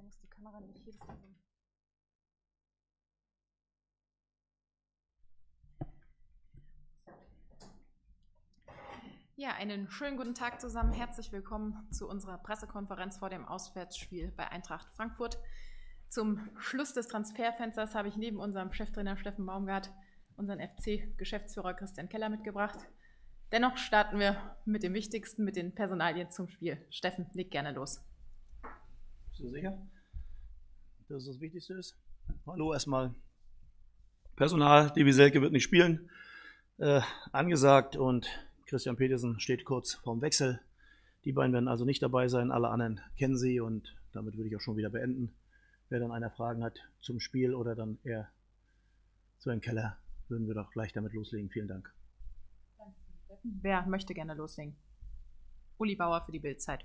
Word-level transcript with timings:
der 0.00 0.06
muss 0.06 0.18
die 0.18 0.28
Kamera 0.28 0.58
nämlich 0.60 0.78
jedes 0.78 1.06
nehmen. 1.06 1.36
Ja, 9.36 9.52
einen 9.54 9.90
schönen 9.90 10.16
guten 10.16 10.34
Tag 10.34 10.60
zusammen. 10.60 10.92
Herzlich 10.92 11.32
willkommen 11.32 11.86
zu 11.90 12.08
unserer 12.08 12.38
Pressekonferenz 12.38 13.18
vor 13.18 13.28
dem 13.28 13.46
Auswärtsspiel 13.46 14.32
bei 14.36 14.48
Eintracht 14.48 14.90
Frankfurt. 14.92 15.38
Zum 16.08 16.48
Schluss 16.58 16.94
des 16.94 17.08
Transferfensters 17.08 17.94
habe 17.94 18.08
ich 18.08 18.16
neben 18.16 18.38
unserem 18.38 18.72
Cheftrainer 18.72 19.18
Steffen 19.18 19.44
Baumgart 19.44 19.92
unseren 20.36 20.60
FC-Geschäftsführer 20.60 21.74
Christian 21.74 22.08
Keller 22.08 22.30
mitgebracht. 22.30 22.78
Dennoch 23.52 23.76
starten 23.76 24.18
wir 24.18 24.56
mit 24.64 24.82
dem 24.82 24.94
Wichtigsten, 24.94 25.44
mit 25.44 25.56
den 25.56 25.74
Personalien 25.74 26.30
zum 26.30 26.48
Spiel. 26.48 26.86
Steffen, 26.88 27.28
leg 27.34 27.50
gerne 27.50 27.72
los. 27.72 28.09
Bist 29.40 29.54
du 29.54 29.56
sicher, 29.56 29.78
dass 31.08 31.24
das 31.24 31.40
Wichtigste 31.40 31.72
ist? 31.72 31.96
Hallo 32.46 32.74
erstmal. 32.74 33.14
Personal, 34.36 34.90
Devi 34.90 35.14
Selke 35.14 35.40
wird 35.40 35.54
nicht 35.54 35.62
spielen, 35.62 36.10
äh, 36.76 37.00
angesagt 37.32 37.96
und 37.96 38.28
Christian 38.66 38.96
Petersen 38.96 39.40
steht 39.40 39.64
kurz 39.64 39.94
vorm 39.94 40.20
Wechsel. 40.20 40.60
Die 41.24 41.32
beiden 41.32 41.54
werden 41.54 41.68
also 41.68 41.86
nicht 41.86 42.02
dabei 42.02 42.28
sein, 42.28 42.50
alle 42.50 42.68
anderen 42.68 43.00
kennen 43.16 43.38
sie 43.38 43.60
und 43.60 43.96
damit 44.12 44.36
würde 44.36 44.50
ich 44.50 44.56
auch 44.56 44.60
schon 44.60 44.76
wieder 44.76 44.90
beenden. 44.90 45.34
Wer 45.88 46.00
dann 46.00 46.12
einer 46.12 46.30
Fragen 46.30 46.62
hat 46.62 46.78
zum 47.00 47.18
Spiel 47.18 47.54
oder 47.54 47.74
dann 47.74 47.98
eher 48.04 48.28
zu 49.38 49.48
einem 49.48 49.62
Keller, 49.62 49.96
würden 50.28 50.48
wir 50.48 50.54
doch 50.54 50.70
gleich 50.70 50.92
damit 50.92 51.14
loslegen. 51.14 51.48
Vielen 51.48 51.68
Dank. 51.68 51.90
Wer 53.42 53.86
möchte 53.86 54.12
gerne 54.12 54.34
loslegen? 54.34 54.76
Uli 55.78 55.96
Bauer 55.96 56.26
für 56.26 56.32
die 56.32 56.40
Bildzeit. 56.40 56.84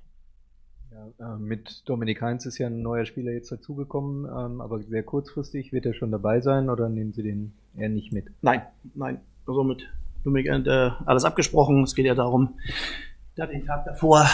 Ja, 0.91 1.35
äh, 1.35 1.37
mit 1.37 1.83
Dominik 1.85 2.21
Heinz 2.21 2.45
ist 2.45 2.57
ja 2.57 2.67
ein 2.67 2.81
neuer 2.81 3.05
Spieler 3.05 3.31
jetzt 3.31 3.51
dazugekommen, 3.51 4.25
ähm, 4.25 4.61
aber 4.61 4.81
sehr 4.81 5.03
kurzfristig. 5.03 5.73
Wird 5.73 5.85
er 5.85 5.93
schon 5.93 6.11
dabei 6.11 6.41
sein 6.41 6.69
oder 6.69 6.89
nehmen 6.89 7.13
Sie 7.13 7.23
den 7.23 7.53
eher 7.75 7.89
nicht 7.89 8.13
mit? 8.13 8.27
Nein, 8.41 8.61
nein. 8.93 9.19
Also 9.47 9.63
mit 9.63 9.83
Dominik 10.23 10.47
äh, 10.47 10.91
alles 11.05 11.25
abgesprochen. 11.25 11.83
Es 11.83 11.95
geht 11.95 12.05
ja 12.05 12.15
darum, 12.15 12.55
der 13.37 13.47
den 13.47 13.65
Tag 13.65 13.85
davor, 13.85 14.25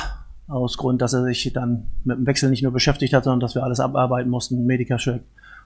aus 0.47 0.77
Grund, 0.77 1.01
dass 1.01 1.13
er 1.13 1.23
sich 1.23 1.51
dann 1.53 1.87
mit 2.03 2.17
dem 2.17 2.25
Wechsel 2.27 2.49
nicht 2.49 2.63
nur 2.63 2.71
beschäftigt 2.71 3.13
hat, 3.13 3.23
sondern 3.23 3.39
dass 3.39 3.55
wir 3.55 3.63
alles 3.63 3.79
abarbeiten 3.79 4.29
mussten, 4.29 4.65
Medica-Check 4.65 5.21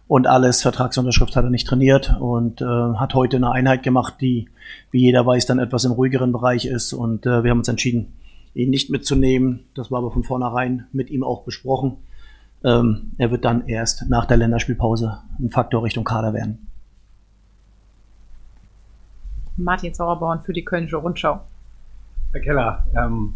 und 0.08 0.28
alles, 0.28 0.62
Vertragsunterschrift 0.62 1.36
hat 1.36 1.44
er 1.44 1.50
nicht 1.50 1.68
trainiert 1.68 2.16
und 2.20 2.62
äh, 2.62 2.66
hat 2.66 3.16
heute 3.16 3.38
eine 3.38 3.52
Einheit 3.52 3.82
gemacht, 3.82 4.16
die, 4.22 4.50
wie 4.92 5.02
jeder 5.02 5.26
weiß, 5.26 5.48
dann 5.48 5.60
etwas 5.60 5.86
im 5.86 5.94
ruhigeren 5.94 6.32
Bereich 6.32 6.66
ist. 6.66 6.94
Und 6.94 7.26
äh, 7.26 7.44
wir 7.44 7.50
haben 7.50 7.60
uns 7.60 7.68
entschieden, 7.68 8.14
ihn 8.56 8.72
nicht 8.72 8.90
mitzunehmen. 8.90 9.66
Das 9.76 9.92
war 9.92 10.00
aber 10.00 10.12
von 10.12 10.24
vornherein 10.24 10.88
mit 10.92 11.12
ihm 11.12 11.24
auch 11.24 11.44
besprochen. 11.44 11.98
Ähm, 12.64 13.12
er 13.18 13.30
wird 13.30 13.46
dann 13.46 13.68
erst 13.68 14.10
nach 14.10 14.26
der 14.26 14.38
Länderspielpause 14.38 15.20
ein 15.40 15.52
Faktor 15.52 15.84
Richtung 15.84 16.04
Kader 16.04 16.34
werden. 16.34 16.68
Martin 19.58 19.94
Sauerborn 19.94 20.42
für 20.42 20.54
die 20.54 20.66
Kölnische 20.66 20.98
Rundschau. 20.98 21.42
Herr 22.32 22.42
Keller, 22.42 22.88
ähm, 22.98 23.36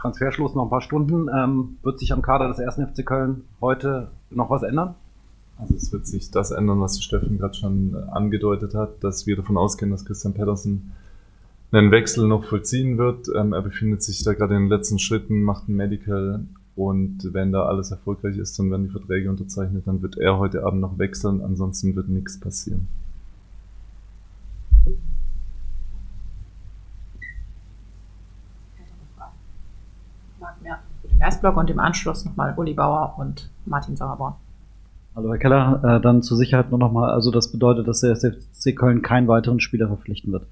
Transferschluss 0.00 0.54
noch 0.54 0.64
ein 0.64 0.70
paar 0.70 0.80
Stunden. 0.80 1.28
Ähm, 1.34 1.78
wird 1.82 1.98
sich 1.98 2.12
am 2.12 2.22
Kader 2.22 2.48
des 2.48 2.60
1. 2.60 2.76
FC 2.92 3.04
Köln 3.04 3.44
heute 3.60 4.10
noch 4.30 4.48
was 4.48 4.62
ändern? 4.62 4.94
Also 5.58 5.74
es 5.74 5.92
wird 5.92 6.06
sich 6.06 6.30
das 6.30 6.52
ändern, 6.52 6.80
was 6.80 7.02
Steffen 7.02 7.36
gerade 7.36 7.54
schon 7.54 7.96
angedeutet 8.10 8.74
hat, 8.74 9.02
dass 9.02 9.26
wir 9.26 9.36
davon 9.36 9.56
ausgehen, 9.56 9.90
dass 9.90 10.04
Christian 10.04 10.34
Pedersen 10.34 10.92
einen 11.70 11.90
Wechsel 11.90 12.26
noch 12.26 12.44
vollziehen 12.44 12.98
wird. 12.98 13.28
Ähm, 13.34 13.52
er 13.52 13.62
befindet 13.62 14.02
sich 14.02 14.24
da 14.24 14.32
gerade 14.32 14.56
in 14.56 14.62
den 14.62 14.68
letzten 14.68 14.98
Schritten, 14.98 15.42
macht 15.42 15.68
ein 15.68 15.76
Medical 15.76 16.44
und 16.76 17.32
wenn 17.32 17.50
da 17.52 17.64
alles 17.64 17.90
erfolgreich 17.90 18.38
ist, 18.38 18.58
dann 18.58 18.70
werden 18.70 18.84
die 18.84 18.92
Verträge 18.92 19.28
unterzeichnet, 19.28 19.86
dann 19.86 20.00
wird 20.00 20.16
er 20.16 20.38
heute 20.38 20.64
Abend 20.64 20.80
noch 20.80 20.96
wechseln, 20.98 21.42
ansonsten 21.42 21.96
wird 21.96 22.08
nichts 22.08 22.38
passieren. 22.38 22.86
Im 31.02 31.20
Erstblock 31.20 31.56
und 31.56 31.68
im 31.68 31.80
Anschluss 31.80 32.24
nochmal 32.24 32.54
Uli 32.56 32.74
Bauer 32.74 33.16
und 33.18 33.50
Martin 33.66 33.96
Sauerborn. 33.96 34.34
Hallo 35.16 35.30
Herr 35.30 35.38
Keller, 35.38 35.82
äh, 35.82 36.00
dann 36.00 36.22
zur 36.22 36.36
Sicherheit 36.36 36.70
nur 36.70 36.78
nochmal, 36.78 37.10
also 37.10 37.32
das 37.32 37.50
bedeutet, 37.50 37.88
dass 37.88 38.02
der 38.02 38.12
SFC 38.12 38.76
Köln 38.76 39.02
keinen 39.02 39.26
weiteren 39.26 39.58
Spieler 39.58 39.88
verpflichten 39.88 40.30
wird. 40.30 40.46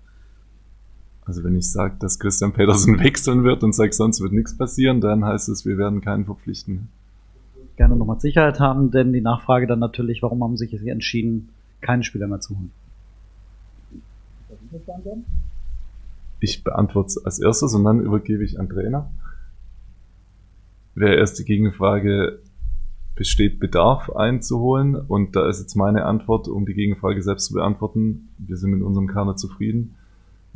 Also 1.26 1.42
wenn 1.42 1.56
ich 1.56 1.70
sage, 1.70 1.96
dass 1.98 2.20
Christian 2.20 2.52
Petersen 2.52 3.00
wechseln 3.04 3.42
wird 3.42 3.64
und 3.64 3.74
sage, 3.74 3.92
sonst 3.92 4.20
wird 4.20 4.32
nichts 4.32 4.56
passieren, 4.56 5.00
dann 5.00 5.24
heißt 5.24 5.48
es, 5.48 5.66
wir 5.66 5.76
werden 5.76 6.00
keinen 6.00 6.24
verpflichten. 6.24 6.88
Gerne 7.76 7.96
nochmal 7.96 8.20
Sicherheit 8.20 8.60
haben, 8.60 8.92
denn 8.92 9.12
die 9.12 9.20
Nachfrage 9.20 9.66
dann 9.66 9.80
natürlich, 9.80 10.22
warum 10.22 10.42
haben 10.42 10.56
Sie 10.56 10.66
sich 10.66 10.86
entschieden, 10.86 11.50
keinen 11.80 12.04
Spieler 12.04 12.28
mehr 12.28 12.40
zu 12.40 12.56
holen? 12.56 12.70
Ich 16.40 16.62
beantworte 16.62 17.08
es 17.08 17.24
als 17.24 17.38
erstes 17.40 17.74
und 17.74 17.84
dann 17.84 18.00
übergebe 18.00 18.44
ich 18.44 18.60
an 18.60 18.68
Trainer. 18.68 19.10
Wäre 20.94 21.16
erst 21.16 21.38
die 21.38 21.44
Gegenfrage, 21.44 22.38
besteht 23.16 23.58
Bedarf 23.58 24.10
einzuholen? 24.10 24.94
Und 24.94 25.34
da 25.34 25.48
ist 25.48 25.60
jetzt 25.60 25.74
meine 25.74 26.06
Antwort, 26.06 26.46
um 26.46 26.66
die 26.66 26.74
Gegenfrage 26.74 27.20
selbst 27.20 27.46
zu 27.46 27.54
beantworten. 27.54 28.28
Wir 28.38 28.56
sind 28.56 28.70
mit 28.70 28.82
unserem 28.82 29.08
Kader 29.08 29.36
zufrieden. 29.36 29.95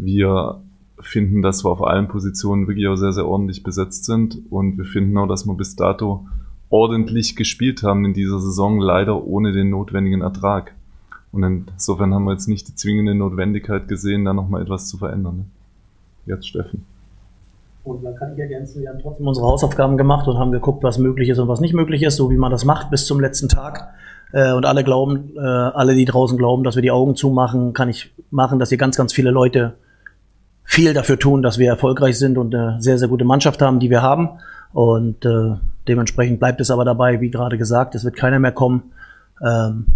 Wir 0.02 0.60
finden, 1.00 1.42
dass 1.42 1.64
wir 1.64 1.70
auf 1.70 1.82
allen 1.82 2.08
Positionen 2.08 2.66
wirklich 2.66 2.88
auch 2.88 2.96
sehr, 2.96 3.12
sehr 3.12 3.26
ordentlich 3.26 3.62
besetzt 3.62 4.04
sind. 4.04 4.38
Und 4.50 4.78
wir 4.78 4.84
finden 4.84 5.16
auch, 5.18 5.26
dass 5.26 5.46
wir 5.46 5.54
bis 5.54 5.76
dato 5.76 6.26
ordentlich 6.68 7.36
gespielt 7.36 7.82
haben 7.82 8.04
in 8.04 8.14
dieser 8.14 8.38
Saison, 8.40 8.80
leider 8.80 9.24
ohne 9.24 9.52
den 9.52 9.70
notwendigen 9.70 10.22
Ertrag. 10.22 10.74
Und 11.32 11.42
insofern 11.42 12.14
haben 12.14 12.24
wir 12.24 12.32
jetzt 12.32 12.48
nicht 12.48 12.68
die 12.68 12.74
zwingende 12.74 13.14
Notwendigkeit 13.14 13.88
gesehen, 13.88 14.24
da 14.24 14.32
nochmal 14.32 14.62
etwas 14.62 14.88
zu 14.88 14.98
verändern. 14.98 15.36
Ne? 15.38 15.44
Jetzt 16.26 16.48
Steffen. 16.48 16.84
Und 17.82 18.04
dann 18.04 18.14
kann 18.14 18.32
ich 18.34 18.38
ergänzen, 18.38 18.82
wir 18.82 18.90
haben 18.90 18.98
trotzdem 19.00 19.26
unsere 19.26 19.46
Hausaufgaben 19.46 19.96
gemacht 19.96 20.28
und 20.28 20.38
haben 20.38 20.52
geguckt, 20.52 20.82
was 20.82 20.98
möglich 20.98 21.28
ist 21.28 21.38
und 21.38 21.48
was 21.48 21.60
nicht 21.60 21.72
möglich 21.72 22.02
ist, 22.02 22.16
so 22.16 22.30
wie 22.30 22.36
man 22.36 22.50
das 22.50 22.64
macht 22.64 22.90
bis 22.90 23.06
zum 23.06 23.20
letzten 23.20 23.48
Tag. 23.48 23.94
Äh, 24.32 24.52
und 24.52 24.66
alle 24.66 24.84
glauben, 24.84 25.30
äh, 25.36 25.40
alle, 25.40 25.94
die 25.94 26.04
draußen 26.04 26.36
glauben, 26.36 26.62
dass 26.62 26.76
wir 26.76 26.82
die 26.82 26.90
Augen 26.90 27.16
zumachen, 27.16 27.72
kann 27.72 27.88
ich 27.88 28.12
machen, 28.30 28.58
dass 28.58 28.68
hier 28.68 28.78
ganz, 28.78 28.96
ganz 28.96 29.12
viele 29.12 29.30
Leute 29.30 29.74
viel 30.70 30.94
dafür 30.94 31.18
tun, 31.18 31.42
dass 31.42 31.58
wir 31.58 31.68
erfolgreich 31.68 32.16
sind 32.16 32.38
und 32.38 32.54
eine 32.54 32.80
sehr, 32.80 32.96
sehr 32.96 33.08
gute 33.08 33.24
Mannschaft 33.24 33.60
haben, 33.60 33.80
die 33.80 33.90
wir 33.90 34.02
haben. 34.02 34.38
Und 34.72 35.24
äh, 35.24 35.56
dementsprechend 35.88 36.38
bleibt 36.38 36.60
es 36.60 36.70
aber 36.70 36.84
dabei, 36.84 37.20
wie 37.20 37.28
gerade 37.28 37.58
gesagt, 37.58 37.96
es 37.96 38.04
wird 38.04 38.14
keiner 38.14 38.38
mehr 38.38 38.52
kommen, 38.52 38.92
ähm, 39.44 39.86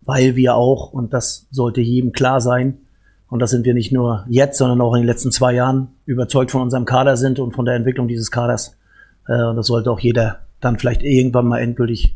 weil 0.00 0.34
wir 0.34 0.54
auch, 0.54 0.94
und 0.94 1.12
das 1.12 1.46
sollte 1.50 1.82
jedem 1.82 2.12
klar 2.12 2.40
sein, 2.40 2.78
und 3.28 3.40
das 3.40 3.50
sind 3.50 3.66
wir 3.66 3.74
nicht 3.74 3.92
nur 3.92 4.24
jetzt, 4.30 4.56
sondern 4.56 4.80
auch 4.80 4.94
in 4.94 5.02
den 5.02 5.06
letzten 5.06 5.30
zwei 5.30 5.52
Jahren 5.52 5.88
überzeugt 6.06 6.52
von 6.52 6.62
unserem 6.62 6.86
Kader 6.86 7.18
sind 7.18 7.38
und 7.38 7.54
von 7.54 7.66
der 7.66 7.74
Entwicklung 7.74 8.08
dieses 8.08 8.30
Kaders. 8.30 8.78
Äh, 9.26 9.42
und 9.42 9.56
das 9.56 9.66
sollte 9.66 9.90
auch 9.90 10.00
jeder 10.00 10.38
dann 10.60 10.78
vielleicht 10.78 11.02
irgendwann 11.02 11.46
mal 11.46 11.58
endgültig 11.58 12.14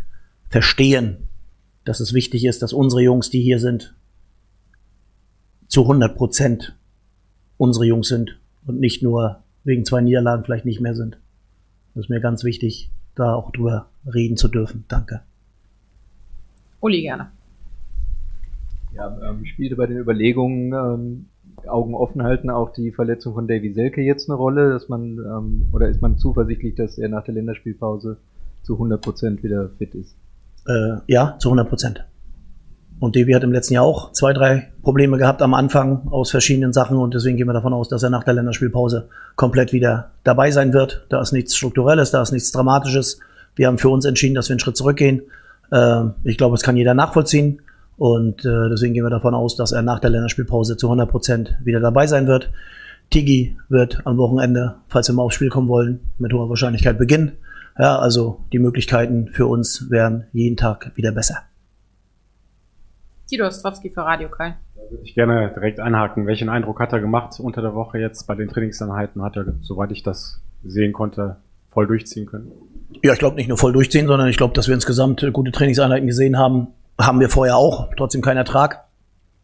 verstehen, 0.48 1.28
dass 1.84 2.00
es 2.00 2.14
wichtig 2.14 2.47
ist, 2.47 2.62
dass 2.62 2.72
unsere 2.72 3.03
Jungs, 3.03 3.28
die 3.28 3.42
hier 3.42 3.59
sind, 3.59 3.94
zu 5.69 5.82
100 5.82 6.16
Prozent 6.16 6.74
unsere 7.57 7.85
Jungs 7.87 8.09
sind 8.09 8.39
und 8.67 8.81
nicht 8.81 9.03
nur 9.03 9.43
wegen 9.65 9.85
zwei 9.85 10.01
Niederlagen 10.01 10.45
vielleicht 10.45 10.65
nicht 10.65 10.81
mehr 10.81 10.95
sind. 10.95 11.19
Das 11.95 12.05
ist 12.05 12.11
mir 12.11 12.21
ganz 12.21 12.45
wichtig, 12.45 12.91
da 13.15 13.35
auch 13.35 13.51
drüber 13.53 13.87
reden 14.13 14.37
zu 14.37 14.49
dürfen. 14.49 14.85
Danke. 14.89 15.23
Uli 16.81 17.03
gerne. 17.03 17.31
Ja, 18.95 19.17
ähm, 19.29 19.45
spielte 19.45 19.77
bei 19.77 19.87
den 19.87 19.99
Überlegungen 19.99 20.73
ähm, 20.73 21.27
Augen 21.67 21.95
offen 21.95 22.23
halten 22.23 22.51
auch 22.51 22.73
die 22.73 22.91
Verletzung 22.93 23.35
von 23.35 23.47
Davy 23.47 23.72
Selke 23.72 24.03
jetzt 24.03 24.28
eine 24.28 24.37
Rolle, 24.37 24.71
dass 24.71 24.89
man 24.89 25.19
ähm, 25.19 25.69
oder 25.72 25.89
ist 25.89 26.03
man 26.03 26.19
zuversichtlich, 26.19 26.75
dass 26.75 26.98
er 26.98 27.09
nach 27.09 27.25
der 27.25 27.34
Länderspielpause 27.34 28.19
zu 28.63 28.75
100 28.75 29.01
Prozent 29.01 29.43
wieder 29.43 29.71
fit 29.78 29.95
ist? 29.95 30.16
Äh, 30.66 30.97
ja, 31.07 31.37
zu 31.39 31.48
100 31.48 31.69
Prozent. 31.69 32.05
Und 33.00 33.16
Davy 33.16 33.33
hat 33.33 33.42
im 33.42 33.53
letzten 33.53 33.74
Jahr 33.74 33.84
auch 33.84 34.12
zwei, 34.12 34.33
drei 34.33 34.71
Probleme 34.83 35.18
gehabt 35.18 35.42
am 35.42 35.54
Anfang 35.54 36.09
aus 36.10 36.30
verschiedenen 36.30 36.72
Sachen 36.72 36.97
und 36.97 37.15
deswegen 37.15 37.36
gehen 37.36 37.48
wir 37.48 37.53
davon 37.53 37.72
aus, 37.72 37.89
dass 37.89 38.03
er 38.03 38.10
nach 38.10 38.24
der 38.24 38.34
Länderspielpause 38.34 39.09
komplett 39.34 39.72
wieder 39.72 40.10
dabei 40.24 40.50
sein 40.50 40.72
wird. 40.72 41.04
Da 41.09 41.21
ist 41.21 41.33
nichts 41.33 41.56
Strukturelles, 41.56 42.10
da 42.10 42.22
ist 42.22 42.33
nichts 42.33 42.53
Dramatisches. 42.53 43.18
Wir 43.56 43.66
haben 43.66 43.78
für 43.78 43.89
uns 43.89 44.04
entschieden, 44.04 44.34
dass 44.34 44.48
wir 44.48 44.54
einen 44.54 44.60
Schritt 44.60 44.77
zurückgehen. 44.77 45.22
Äh, 45.71 46.04
ich 46.24 46.39
glaube, 46.39 46.54
es 46.54 46.62
kann 46.62 46.77
jeder 46.77 46.94
nachvollziehen. 46.94 47.60
Und 47.98 48.44
äh, 48.44 48.68
deswegen 48.71 48.95
gehen 48.95 49.04
wir 49.04 49.10
davon 49.10 49.34
aus, 49.34 49.56
dass 49.56 49.72
er 49.72 49.83
nach 49.83 50.00
der 50.00 50.10
Länderspielpause 50.10 50.77
zu 50.77 50.86
100 50.86 51.10
Prozent 51.10 51.56
wieder 51.62 51.80
dabei 51.80 52.06
sein 52.06 52.27
wird. 52.27 52.50
Tigi 53.10 53.56
wird 53.68 54.00
am 54.06 54.16
Wochenende, 54.16 54.77
falls 54.88 55.09
wir 55.09 55.15
mal 55.15 55.22
aufs 55.22 55.34
Spiel 55.34 55.50
kommen 55.50 55.68
wollen, 55.68 56.00
mit 56.18 56.33
hoher 56.33 56.48
Wahrscheinlichkeit 56.48 56.98
beginnen. 56.98 57.33
Ja, 57.78 57.98
also 57.98 58.41
die 58.53 58.59
Möglichkeiten 58.59 59.28
für 59.28 59.47
uns 59.47 59.91
werden 59.91 60.24
jeden 60.33 60.56
Tag 60.56 60.92
wieder 60.95 61.12
besser. 61.12 61.42
Tito 63.33 63.47
Ostrowski 63.47 63.89
für 63.89 64.03
Radio 64.03 64.29
Köln. 64.29 64.57
Da 64.77 64.91
würde 64.91 65.05
ich 65.05 65.15
gerne 65.15 65.51
direkt 65.55 65.81
einhaken. 65.81 66.27
Welchen 66.27 66.51
Eindruck 66.51 66.81
hat 66.81 66.93
er 66.93 67.01
gemacht 67.01 67.41
unter 67.41 67.63
der 67.63 67.75
Woche 67.75 67.99
jetzt 67.99 68.27
bei 68.27 68.34
den 68.34 68.49
Trainingseinheiten? 68.49 69.23
Hat 69.23 69.39
er, 69.39 69.55
soweit 69.63 69.91
ich 69.91 70.03
das 70.03 70.43
sehen 70.63 70.93
konnte, 70.93 71.37
voll 71.71 71.87
durchziehen 71.87 72.27
können? 72.27 72.53
Ja, 73.03 73.15
ich 73.15 73.19
glaube 73.19 73.37
nicht 73.37 73.49
nur 73.49 73.57
voll 73.57 73.73
durchziehen, 73.73 74.07
sondern 74.07 74.29
ich 74.29 74.37
glaube, 74.37 74.53
dass 74.53 74.69
wir 74.69 74.75
insgesamt 74.75 75.27
gute 75.33 75.51
Trainingseinheiten 75.51 76.07
gesehen 76.07 76.37
haben. 76.37 76.69
Haben 77.01 77.21
wir 77.21 77.31
vorher 77.31 77.57
auch, 77.57 77.89
trotzdem 77.97 78.21
kein 78.21 78.37
Ertrag. 78.37 78.84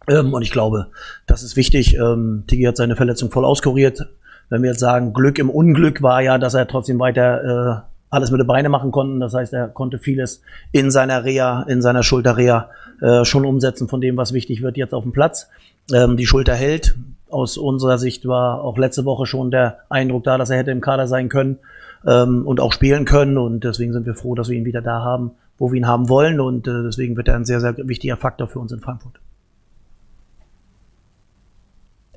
Ähm, 0.06 0.35
und 0.35 0.43
ich 0.43 0.50
glaube, 0.50 0.88
das 1.26 1.43
ist 1.43 1.56
wichtig. 1.56 1.96
Ähm, 1.96 2.44
Tigi 2.46 2.64
hat 2.64 2.76
seine 2.76 2.94
Verletzung 2.94 3.31
voll 3.31 3.46
auskuriert. 3.46 4.06
Wenn 4.50 4.62
wir 4.62 4.69
jetzt 4.69 4.81
sagen, 4.81 5.14
Glück 5.14 5.38
im 5.38 5.49
Unglück 5.49 6.02
war 6.02 6.20
ja, 6.20 6.37
dass 6.37 6.52
er 6.52 6.69
trotzdem 6.69 6.99
weiter 6.99 7.87
äh, 7.87 7.97
alles 8.10 8.31
mit 8.31 8.40
den 8.40 8.46
Beinen 8.46 8.70
machen 8.72 8.90
konnten. 8.90 9.20
Das 9.20 9.34
heißt, 9.34 9.52
er 9.52 9.69
konnte 9.69 9.99
vieles 9.99 10.43
in 10.72 10.90
seiner 10.90 11.25
Reha, 11.25 11.62
in 11.69 11.82
seiner 11.82 12.02
Schulterreha 12.02 12.70
äh, 13.00 13.25
schon 13.25 13.44
umsetzen 13.44 13.88
von 13.88 14.00
dem, 14.00 14.16
was 14.16 14.32
wichtig 14.32 14.62
wird 14.62 14.76
jetzt 14.76 14.94
auf 14.94 15.02
dem 15.02 15.12
Platz. 15.12 15.49
Ähm, 15.93 16.16
die 16.16 16.26
Schulter 16.26 16.55
hält. 16.55 16.96
Aus 17.31 17.58
unserer 17.58 17.99
Sicht 17.99 18.26
war 18.26 18.62
auch 18.62 18.78
letzte 18.78 19.05
Woche 19.05 19.26
schon 19.26 19.50
der 19.50 19.81
Eindruck 19.90 20.25
da, 20.25 20.38
dass 20.38 20.50
er 20.50 20.58
hätte 20.58 20.70
im 20.70 20.81
Kader 20.81 21.06
sein 21.06 21.28
können 21.28 21.58
ähm, 22.06 22.46
und 22.46 22.60
auch 22.60 22.72
spielen 22.72 23.05
können. 23.05 23.37
Und 23.37 23.64
deswegen 23.64 23.93
sind 23.93 24.06
wir 24.06 24.14
froh, 24.14 24.34
dass 24.34 24.49
wir 24.49 24.56
ihn 24.56 24.64
wieder 24.64 24.81
da 24.81 25.02
haben, 25.02 25.32
wo 25.58 25.70
wir 25.70 25.76
ihn 25.76 25.87
haben 25.87 26.08
wollen. 26.08 26.40
Und 26.40 26.66
äh, 26.66 26.82
deswegen 26.84 27.16
wird 27.16 27.28
er 27.28 27.37
ein 27.37 27.44
sehr, 27.44 27.61
sehr 27.61 27.76
wichtiger 27.76 28.16
Faktor 28.16 28.49
für 28.49 28.58
uns 28.58 28.72
in 28.72 28.81
Frankfurt. 28.81 29.20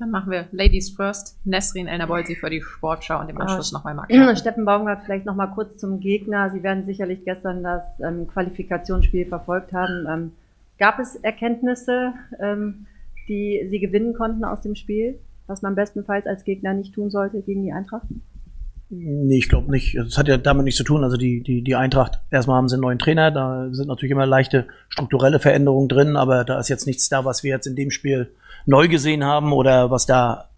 Dann 0.02 0.10
machen 0.10 0.32
wir 0.32 0.48
Ladies 0.50 0.90
First. 0.90 1.38
Nesrin 1.44 1.86
Elnabolsi 1.86 2.34
für 2.34 2.50
die 2.50 2.60
Sportschau 2.60 3.20
und 3.20 3.28
im 3.28 3.38
ah, 3.38 3.42
Anschluss 3.42 3.70
nochmal 3.70 3.94
Marc. 3.94 4.10
Steffen 4.36 4.64
Baumgart 4.64 5.04
vielleicht 5.04 5.26
nochmal 5.26 5.52
kurz 5.54 5.78
zum 5.78 6.00
Gegner. 6.00 6.50
Sie 6.50 6.64
werden 6.64 6.84
sicherlich 6.86 7.24
gestern 7.24 7.62
das 7.62 7.84
ähm, 8.00 8.26
Qualifikationsspiel 8.26 9.26
verfolgt 9.26 9.72
haben. 9.72 10.06
Ähm, 10.10 10.32
gab 10.76 10.98
es 10.98 11.14
Erkenntnisse, 11.14 12.14
ähm, 12.40 12.86
die 13.28 13.64
Sie 13.70 13.78
gewinnen 13.78 14.12
konnten 14.12 14.44
aus 14.44 14.60
dem 14.62 14.74
Spiel, 14.74 15.20
was 15.46 15.62
man 15.62 15.76
bestenfalls 15.76 16.26
als 16.26 16.42
Gegner 16.42 16.74
nicht 16.74 16.96
tun 16.96 17.08
sollte 17.08 17.40
gegen 17.40 17.62
die 17.62 17.72
Eintracht? 17.72 18.08
Nee, 18.90 19.38
ich 19.38 19.48
glaube 19.48 19.70
nicht. 19.70 19.96
Das 19.96 20.18
hat 20.18 20.26
ja 20.26 20.36
damit 20.36 20.64
nichts 20.64 20.78
zu 20.78 20.84
tun. 20.84 21.04
Also 21.04 21.16
die, 21.16 21.44
die, 21.44 21.62
die 21.62 21.76
Eintracht, 21.76 22.18
erstmal 22.32 22.56
haben 22.56 22.68
sie 22.68 22.74
einen 22.74 22.82
neuen 22.82 22.98
Trainer, 22.98 23.30
da 23.30 23.68
sind 23.70 23.86
natürlich 23.86 24.10
immer 24.10 24.26
leichte 24.26 24.66
strukturelle 24.88 25.38
Veränderungen 25.38 25.88
drin, 25.88 26.16
aber 26.16 26.42
da 26.42 26.58
ist 26.58 26.68
jetzt 26.68 26.88
nichts 26.88 27.08
da, 27.08 27.24
was 27.24 27.44
wir 27.44 27.50
jetzt 27.52 27.68
in 27.68 27.76
dem 27.76 27.92
Spiel 27.92 28.32
neu 28.66 28.88
gesehen 28.88 29.24
haben 29.24 29.52
oder 29.52 29.90
was 29.90 30.06
da 30.06 30.48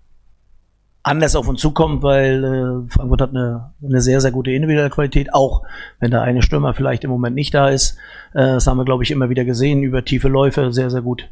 anders 1.04 1.36
auf 1.36 1.46
uns 1.46 1.60
zukommt, 1.60 2.02
weil 2.02 2.44
äh, 2.44 2.90
Frankfurt 2.90 3.20
hat 3.20 3.30
eine, 3.30 3.72
eine 3.82 4.00
sehr, 4.00 4.20
sehr 4.20 4.32
gute 4.32 4.50
individuelle 4.50 4.90
Qualität, 4.90 5.32
auch 5.34 5.62
wenn 6.00 6.10
da 6.10 6.22
eine 6.22 6.42
Stürmer 6.42 6.72
vielleicht 6.72 7.04
im 7.04 7.10
Moment 7.10 7.36
nicht 7.36 7.52
da 7.52 7.68
ist. 7.68 7.98
Äh, 8.32 8.40
das 8.40 8.66
haben 8.66 8.78
wir, 8.78 8.86
glaube 8.86 9.04
ich, 9.04 9.10
immer 9.10 9.28
wieder 9.28 9.44
gesehen, 9.44 9.82
über 9.82 10.04
tiefe 10.04 10.28
Läufe 10.28 10.72
sehr, 10.72 10.90
sehr 10.90 11.02
gut 11.02 11.28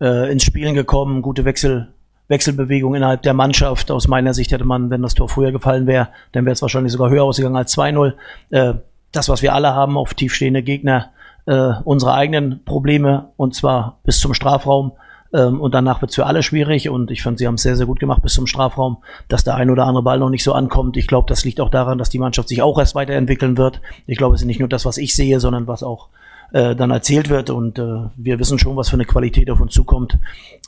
äh, 0.00 0.30
ins 0.30 0.44
Spielen 0.44 0.74
gekommen, 0.74 1.22
gute 1.22 1.44
Wechsel, 1.44 1.88
Wechselbewegung 2.28 2.94
innerhalb 2.94 3.22
der 3.22 3.34
Mannschaft. 3.34 3.90
Aus 3.90 4.06
meiner 4.06 4.32
Sicht 4.32 4.52
hätte 4.52 4.64
man, 4.64 4.90
wenn 4.90 5.02
das 5.02 5.14
Tor 5.14 5.28
früher 5.28 5.50
gefallen 5.50 5.88
wäre, 5.88 6.08
dann 6.30 6.44
wäre 6.44 6.52
es 6.52 6.62
wahrscheinlich 6.62 6.92
sogar 6.92 7.10
höher 7.10 7.24
ausgegangen 7.24 7.56
als 7.56 7.76
2-0. 7.76 8.12
Äh, 8.50 8.74
das, 9.10 9.28
was 9.28 9.42
wir 9.42 9.54
alle 9.54 9.74
haben 9.74 9.96
auf 9.96 10.14
tiefstehende 10.14 10.62
Gegner, 10.62 11.10
äh, 11.46 11.72
unsere 11.82 12.14
eigenen 12.14 12.62
Probleme, 12.64 13.30
und 13.36 13.56
zwar 13.56 13.98
bis 14.04 14.20
zum 14.20 14.34
Strafraum, 14.34 14.92
ähm, 15.32 15.60
und 15.60 15.74
danach 15.74 16.00
wird 16.00 16.10
es 16.10 16.14
für 16.14 16.26
alle 16.26 16.42
schwierig. 16.42 16.88
Und 16.88 17.10
ich 17.10 17.22
fand, 17.22 17.38
sie 17.38 17.46
haben 17.46 17.54
es 17.54 17.62
sehr, 17.62 17.76
sehr 17.76 17.86
gut 17.86 18.00
gemacht 18.00 18.22
bis 18.22 18.34
zum 18.34 18.46
Strafraum, 18.46 18.98
dass 19.28 19.44
der 19.44 19.54
ein 19.56 19.70
oder 19.70 19.84
andere 19.84 20.02
Ball 20.02 20.18
noch 20.18 20.30
nicht 20.30 20.44
so 20.44 20.52
ankommt. 20.52 20.96
Ich 20.96 21.06
glaube, 21.06 21.28
das 21.28 21.44
liegt 21.44 21.60
auch 21.60 21.70
daran, 21.70 21.98
dass 21.98 22.10
die 22.10 22.18
Mannschaft 22.18 22.48
sich 22.48 22.62
auch 22.62 22.78
erst 22.78 22.94
weiterentwickeln 22.94 23.56
wird. 23.56 23.80
Ich 24.06 24.18
glaube, 24.18 24.34
es 24.34 24.42
ist 24.42 24.46
nicht 24.46 24.60
nur 24.60 24.68
das, 24.68 24.84
was 24.84 24.98
ich 24.98 25.14
sehe, 25.14 25.40
sondern 25.40 25.66
was 25.66 25.82
auch 25.82 26.08
äh, 26.52 26.76
dann 26.76 26.90
erzählt 26.90 27.28
wird. 27.28 27.50
Und 27.50 27.78
äh, 27.78 28.08
wir 28.16 28.38
wissen 28.38 28.58
schon, 28.58 28.76
was 28.76 28.88
für 28.88 28.96
eine 28.96 29.04
Qualität 29.04 29.50
auf 29.50 29.60
uns 29.60 29.72
zukommt. 29.72 30.18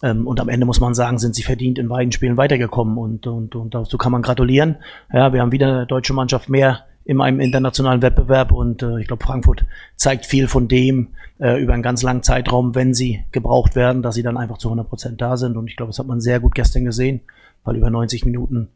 Ähm, 0.03 0.27
und 0.27 0.41
am 0.41 0.49
Ende 0.49 0.67
muss 0.67 0.81
man 0.81 0.95
sagen, 0.95 1.19
sind 1.19 1.35
sie 1.35 1.43
verdient 1.43 1.79
in 1.79 1.89
beiden 1.89 2.13
Spielen 2.13 2.37
weitergekommen. 2.37 2.99
Und, 2.99 3.27
und, 3.27 3.55
und 3.55 3.75
dazu 3.75 3.99
kann 3.99 4.13
man 4.13 4.23
gratulieren. 4.23 4.77
Ja, 5.13 5.33
wir 5.33 5.41
haben 5.41 5.53
wieder 5.53 5.69
eine 5.69 5.87
deutsche 5.87 6.13
Mannschaft 6.13 6.49
mehr 6.49 6.85
in 7.09 7.23
einem 7.23 7.41
internationalen 7.41 8.03
Wettbewerb 8.03 8.53
und 8.53 8.83
äh, 8.83 9.01
ich 9.01 9.07
glaube, 9.07 9.25
Frankfurt 9.25 9.65
zeigt 9.97 10.27
viel 10.27 10.47
von 10.47 10.69
dem 10.69 11.09
äh, 11.39 11.59
über 11.59 11.73
einen 11.73 11.83
ganz 11.83 12.03
langen 12.03 12.23
Zeitraum, 12.23 12.75
wenn 12.75 12.93
sie 12.93 13.25
gebraucht 13.33 13.75
werden, 13.75 14.03
dass 14.03 14.15
sie 14.15 14.23
dann 14.23 14.37
einfach 14.37 14.59
zu 14.59 14.69
100 14.69 14.87
Prozent 14.87 15.21
da 15.23 15.39
sind 15.39 15.57
und 15.57 15.69
ich 15.69 15.77
glaube, 15.77 15.89
das 15.89 15.99
hat 15.99 16.07
man 16.07 16.21
sehr 16.21 16.39
gut 16.39 16.55
gestern 16.55 16.85
gesehen, 16.85 17.23
weil 17.65 17.77
über 17.77 17.89
90 17.89 18.27
Minuten, 18.27 18.69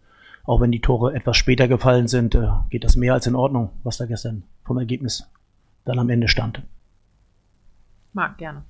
auch 0.44 0.62
wenn 0.62 0.72
die 0.72 0.80
Tore 0.80 1.14
etwas 1.14 1.36
später 1.36 1.68
gefallen 1.68 2.08
sind, 2.08 2.34
äh, 2.34 2.48
geht 2.70 2.84
das 2.84 2.96
mehr 2.96 3.12
als 3.12 3.26
in 3.26 3.34
Ordnung, 3.34 3.68
was 3.82 3.98
da 3.98 4.06
gestern 4.06 4.44
vom 4.64 4.78
Ergebnis 4.78 5.30
dann 5.84 5.98
am 5.98 6.08
Ende 6.08 6.26
stand. 6.26 6.62
Mag 8.14 8.38
gerne. 8.38 8.64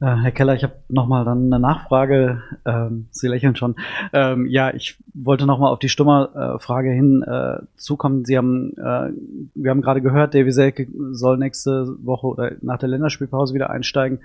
Äh, 0.00 0.16
Herr 0.16 0.32
Keller, 0.32 0.54
ich 0.54 0.62
habe 0.62 0.74
nochmal 0.88 1.24
dann 1.26 1.52
eine 1.52 1.60
Nachfrage. 1.60 2.42
Ähm, 2.64 3.08
Sie 3.10 3.28
lächeln 3.28 3.54
schon. 3.54 3.76
Ähm, 4.14 4.46
ja, 4.46 4.72
ich 4.72 4.96
wollte 5.12 5.44
nochmal 5.44 5.70
auf 5.70 5.78
die 5.78 5.90
Stummer-Frage 5.90 6.90
äh, 6.90 6.94
hin 6.94 7.22
äh, 7.22 7.58
zukommen. 7.76 8.24
Sie 8.24 8.38
haben, 8.38 8.72
äh, 8.78 9.10
wir 9.54 9.70
haben 9.70 9.82
gerade 9.82 10.00
gehört, 10.00 10.34
Davy 10.34 10.52
Selke 10.52 10.88
soll 11.12 11.36
nächste 11.36 11.96
Woche 12.02 12.26
oder 12.26 12.52
nach 12.62 12.78
der 12.78 12.88
Länderspielpause 12.88 13.52
wieder 13.52 13.68
einsteigen. 13.68 14.20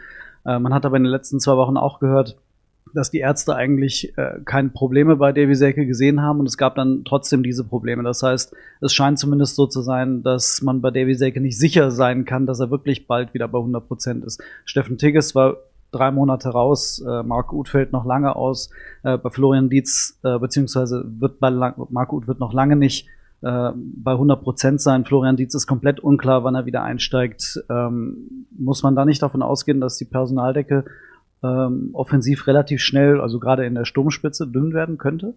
Äh, 0.46 0.60
man 0.60 0.74
hat 0.74 0.86
aber 0.86 0.96
in 0.96 1.04
den 1.04 1.12
letzten 1.12 1.42
zwei 1.42 1.58
Wochen 1.58 1.76
auch 1.76 2.00
gehört, 2.00 2.38
dass 2.96 3.12
die 3.12 3.20
Ärzte 3.20 3.56
eigentlich 3.56 4.18
äh, 4.18 4.40
keine 4.46 4.70
Probleme 4.70 5.18
bei 5.18 5.32
Davy 5.32 5.56
Selke 5.56 5.86
gesehen 5.86 6.22
haben 6.22 6.40
und 6.40 6.48
es 6.48 6.58
gab 6.58 6.76
dann 6.76 7.04
trotzdem 7.06 7.44
diese 7.44 7.64
Probleme. 7.64 8.04
Das 8.04 8.24
heißt, 8.24 8.56
es 8.82 8.94
scheint 8.94 9.20
zumindest 9.20 9.56
so 9.56 9.68
zu 9.68 9.82
sein, 9.82 10.24
dass 10.24 10.62
man 10.62 10.82
bei 10.82 10.92
Davy 10.92 11.16
Selke 11.16 11.42
nicht 11.42 11.58
sicher 11.58 11.92
sein 11.92 12.26
kann, 12.26 12.46
dass 12.46 12.60
er 12.60 12.72
wirklich 12.72 13.08
bald 13.08 13.34
wieder 13.34 13.48
bei 13.48 13.60
100 13.60 13.88
Prozent 13.88 14.26
ist. 14.26 14.42
Steffen 14.66 14.98
Tigges 14.98 15.36
war 15.36 15.58
drei 15.92 16.12
Monate 16.12 16.50
raus, 16.50 17.04
äh, 17.08 17.24
Marc 17.24 17.54
Uth 17.54 17.70
fällt 17.70 17.92
noch 17.92 18.06
lange 18.06 18.36
aus, 18.36 18.70
äh, 19.04 19.18
bei 19.18 19.30
Florian 19.30 19.70
Dietz, 19.70 20.20
äh, 20.24 20.40
beziehungsweise 20.40 21.06
wird 21.20 21.40
bei 21.40 21.50
Lang 21.50 21.76
Marc 21.90 22.12
Uth 22.12 22.28
wird 22.28 22.40
noch 22.40 22.54
lange 22.54 22.76
nicht 22.76 23.08
äh, 23.42 23.72
bei 23.76 24.12
100 24.12 24.42
Prozent 24.44 24.82
sein. 24.82 25.06
Florian 25.06 25.38
Dietz 25.38 25.54
ist 25.54 25.68
komplett 25.68 26.00
unklar, 26.00 26.44
wann 26.44 26.56
er 26.56 26.66
wieder 26.66 26.84
einsteigt. 26.84 27.64
Ähm, 27.70 28.48
muss 28.58 28.84
man 28.84 28.96
da 28.96 29.06
nicht 29.06 29.22
davon 29.22 29.42
ausgehen, 29.42 29.80
dass 29.80 29.98
die 29.98 30.06
Personaldecke 30.06 30.86
ähm, 31.44 31.90
offensiv 31.94 32.48
relativ 32.48 32.82
schnell, 32.82 33.22
also 33.22 33.40
gerade 33.40 33.66
in 33.66 33.76
der 33.76 33.86
Sturmspitze, 33.86 34.48
dünn 34.48 34.74
werden 34.74 34.98
könnte? 34.98 35.36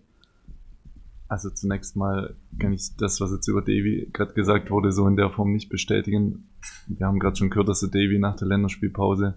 Also 1.28 1.50
zunächst 1.50 1.94
mal 1.94 2.34
kann 2.58 2.72
ich 2.72 2.96
das, 2.96 3.20
was 3.20 3.32
jetzt 3.32 3.48
über 3.48 3.60
Davy 3.60 4.08
gerade 4.12 4.32
gesagt 4.32 4.70
wurde, 4.70 4.92
so 4.92 5.06
in 5.06 5.16
der 5.16 5.28
Form 5.28 5.52
nicht 5.52 5.68
bestätigen. 5.68 6.48
Wir 6.86 7.06
haben 7.06 7.18
gerade 7.18 7.36
schon 7.36 7.50
gehört, 7.50 7.68
dass 7.68 7.80
der 7.80 7.90
Davy 7.90 8.18
nach 8.18 8.36
der 8.36 8.48
Länderspielpause 8.48 9.34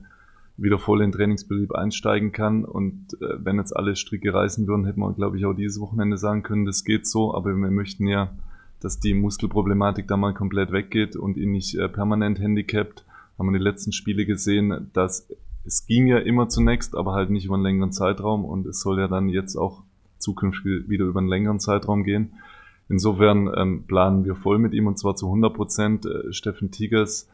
wieder 0.57 0.79
voll 0.79 1.01
in 1.01 1.11
Trainingsbetrieb 1.11 1.73
einsteigen 1.73 2.31
kann. 2.31 2.63
Und 2.63 3.13
äh, 3.21 3.43
wenn 3.43 3.57
jetzt 3.57 3.75
alle 3.75 3.95
Stricke 3.95 4.33
reißen 4.33 4.67
würden, 4.67 4.85
hätte 4.85 4.99
man, 4.99 5.15
glaube 5.15 5.37
ich, 5.37 5.45
auch 5.45 5.53
dieses 5.53 5.79
Wochenende 5.79 6.17
sagen 6.17 6.43
können, 6.43 6.65
das 6.65 6.83
geht 6.83 7.07
so. 7.07 7.35
Aber 7.35 7.49
wir 7.49 7.71
möchten 7.71 8.07
ja, 8.07 8.31
dass 8.80 8.99
die 8.99 9.13
Muskelproblematik 9.13 10.07
da 10.07 10.18
mal 10.18 10.33
komplett 10.33 10.71
weggeht 10.71 11.15
und 11.15 11.35
ihn 11.35 11.51
nicht 11.51 11.75
äh, 11.75 11.89
permanent 11.89 12.39
handicapt. 12.39 13.06
Haben 13.37 13.51
wir 13.51 13.57
die 13.57 13.63
letzten 13.63 13.91
Spiele 13.91 14.25
gesehen, 14.25 14.91
dass 14.94 15.27
es 15.65 15.85
ging 15.85 16.07
ja 16.07 16.18
immer 16.18 16.49
zunächst, 16.49 16.95
aber 16.95 17.13
halt 17.13 17.30
nicht 17.30 17.45
über 17.45 17.56
einen 17.56 17.63
längeren 17.63 17.91
Zeitraum 17.91 18.45
und 18.45 18.65
es 18.65 18.81
soll 18.81 18.99
ja 18.99 19.07
dann 19.07 19.30
jetzt 19.30 19.56
auch 19.56 19.83
zukünftig 20.18 20.89
wieder 20.89 21.06
über 21.06 21.19
einen 21.19 21.30
längeren 21.30 21.59
Zeitraum 21.59 22.03
gehen. 22.03 22.33
Insofern 22.89 23.49
ähm, 23.56 23.83
planen 23.87 24.25
wir 24.25 24.35
voll 24.35 24.59
mit 24.59 24.73
ihm 24.73 24.87
und 24.87 24.99
zwar 24.99 25.15
zu 25.15 25.27
100 25.27 25.53
Prozent. 25.53 26.06
Äh, 26.06 26.33
Steffen 26.33 26.71
Tigers 26.71 27.30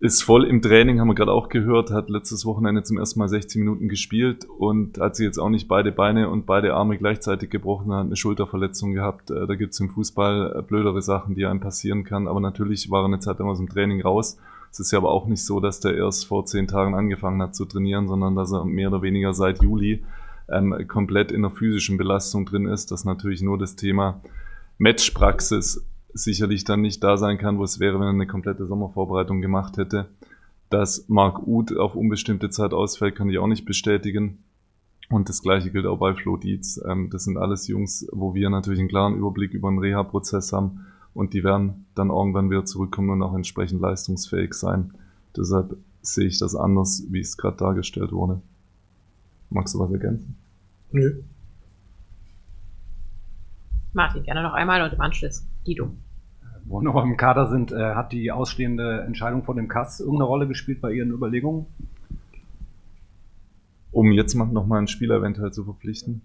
ist 0.00 0.22
voll 0.22 0.44
im 0.44 0.62
Training, 0.62 1.00
haben 1.00 1.08
wir 1.08 1.14
gerade 1.14 1.32
auch 1.32 1.48
gehört, 1.48 1.90
hat 1.90 2.08
letztes 2.08 2.46
Wochenende 2.46 2.84
zum 2.84 2.98
ersten 2.98 3.18
Mal 3.18 3.28
16 3.28 3.60
Minuten 3.60 3.88
gespielt 3.88 4.44
und 4.44 4.98
hat 4.98 5.16
sich 5.16 5.24
jetzt 5.24 5.38
auch 5.38 5.48
nicht 5.48 5.66
beide 5.66 5.90
Beine 5.90 6.30
und 6.30 6.46
beide 6.46 6.74
Arme 6.74 6.98
gleichzeitig 6.98 7.50
gebrochen, 7.50 7.92
hat 7.92 8.06
eine 8.06 8.16
Schulterverletzung 8.16 8.92
gehabt. 8.92 9.30
Äh, 9.30 9.46
da 9.46 9.54
gibt's 9.54 9.80
im 9.80 9.90
Fußball 9.90 10.56
äh, 10.58 10.62
blödere 10.62 11.02
Sachen, 11.02 11.34
die 11.34 11.46
einem 11.46 11.60
passieren 11.60 12.04
kann, 12.04 12.26
aber 12.26 12.40
natürlich 12.40 12.90
war 12.90 13.02
er 13.02 13.06
eine 13.06 13.18
Zeit 13.20 13.40
aus 13.40 13.58
dem 13.58 13.68
Training 13.68 14.00
raus 14.00 14.38
es 14.70 14.80
ist 14.80 14.92
ja 14.92 14.98
aber 14.98 15.10
auch 15.10 15.26
nicht 15.26 15.44
so, 15.44 15.60
dass 15.60 15.80
der 15.80 15.96
erst 15.96 16.26
vor 16.26 16.44
zehn 16.46 16.66
Tagen 16.66 16.94
angefangen 16.94 17.40
hat 17.42 17.54
zu 17.54 17.64
trainieren, 17.64 18.08
sondern 18.08 18.34
dass 18.36 18.52
er 18.52 18.64
mehr 18.64 18.88
oder 18.88 19.02
weniger 19.02 19.34
seit 19.34 19.62
Juli 19.62 20.04
ähm, 20.48 20.86
komplett 20.88 21.32
in 21.32 21.42
der 21.42 21.50
physischen 21.50 21.96
Belastung 21.96 22.46
drin 22.46 22.66
ist, 22.66 22.90
dass 22.90 23.04
natürlich 23.04 23.42
nur 23.42 23.58
das 23.58 23.76
Thema 23.76 24.20
Matchpraxis 24.78 25.84
sicherlich 26.12 26.64
dann 26.64 26.80
nicht 26.80 27.02
da 27.02 27.16
sein 27.16 27.38
kann, 27.38 27.58
wo 27.58 27.64
es 27.64 27.80
wäre, 27.80 27.98
wenn 27.98 28.06
er 28.06 28.10
eine 28.10 28.26
komplette 28.26 28.66
Sommervorbereitung 28.66 29.40
gemacht 29.40 29.76
hätte. 29.76 30.08
Dass 30.70 31.08
Marc 31.08 31.46
Uth 31.46 31.76
auf 31.76 31.94
unbestimmte 31.94 32.50
Zeit 32.50 32.72
ausfällt, 32.72 33.16
kann 33.16 33.30
ich 33.30 33.38
auch 33.38 33.46
nicht 33.46 33.64
bestätigen. 33.64 34.38
Und 35.10 35.30
das 35.30 35.42
gleiche 35.42 35.70
gilt 35.70 35.86
auch 35.86 35.98
bei 35.98 36.14
Flo 36.14 36.36
Dietz. 36.36 36.80
Ähm, 36.86 37.08
das 37.10 37.24
sind 37.24 37.38
alles 37.38 37.68
Jungs, 37.68 38.06
wo 38.12 38.34
wir 38.34 38.50
natürlich 38.50 38.80
einen 38.80 38.88
klaren 38.88 39.16
Überblick 39.16 39.54
über 39.54 39.70
den 39.70 39.78
Reha-Prozess 39.78 40.52
haben 40.52 40.86
und 41.18 41.34
die 41.34 41.42
werden 41.42 41.86
dann 41.96 42.10
irgendwann 42.10 42.48
wieder 42.48 42.64
zurückkommen 42.64 43.10
und 43.10 43.22
auch 43.24 43.34
entsprechend 43.34 43.80
leistungsfähig 43.80 44.54
sein. 44.54 44.92
Deshalb 45.36 45.76
sehe 46.00 46.28
ich 46.28 46.38
das 46.38 46.54
anders, 46.54 47.02
wie 47.10 47.18
es 47.18 47.36
gerade 47.36 47.56
dargestellt 47.56 48.12
wurde. 48.12 48.40
Magst 49.50 49.74
du 49.74 49.80
was 49.80 49.90
ergänzen? 49.90 50.36
Nö. 50.92 51.22
Martin, 53.92 54.22
gerne 54.22 54.44
noch 54.44 54.52
einmal 54.52 54.80
und 54.82 54.92
im 54.92 55.00
Anschluss 55.00 55.44
Guido. 55.64 55.90
Wo 56.66 56.80
noch 56.82 57.02
im 57.02 57.16
Kader 57.16 57.48
sind, 57.48 57.72
äh, 57.72 57.96
hat 57.96 58.12
die 58.12 58.30
ausstehende 58.30 59.00
Entscheidung 59.00 59.42
von 59.42 59.56
dem 59.56 59.66
Kass 59.66 59.98
irgendeine 59.98 60.28
Rolle 60.28 60.46
gespielt 60.46 60.80
bei 60.80 60.92
Ihren 60.92 61.10
Überlegungen? 61.10 61.66
Um 63.90 64.12
jetzt 64.12 64.36
noch 64.36 64.66
mal 64.66 64.78
einen 64.78 64.86
Spieler 64.86 65.16
eventuell 65.16 65.52
zu 65.52 65.64
verpflichten? 65.64 66.22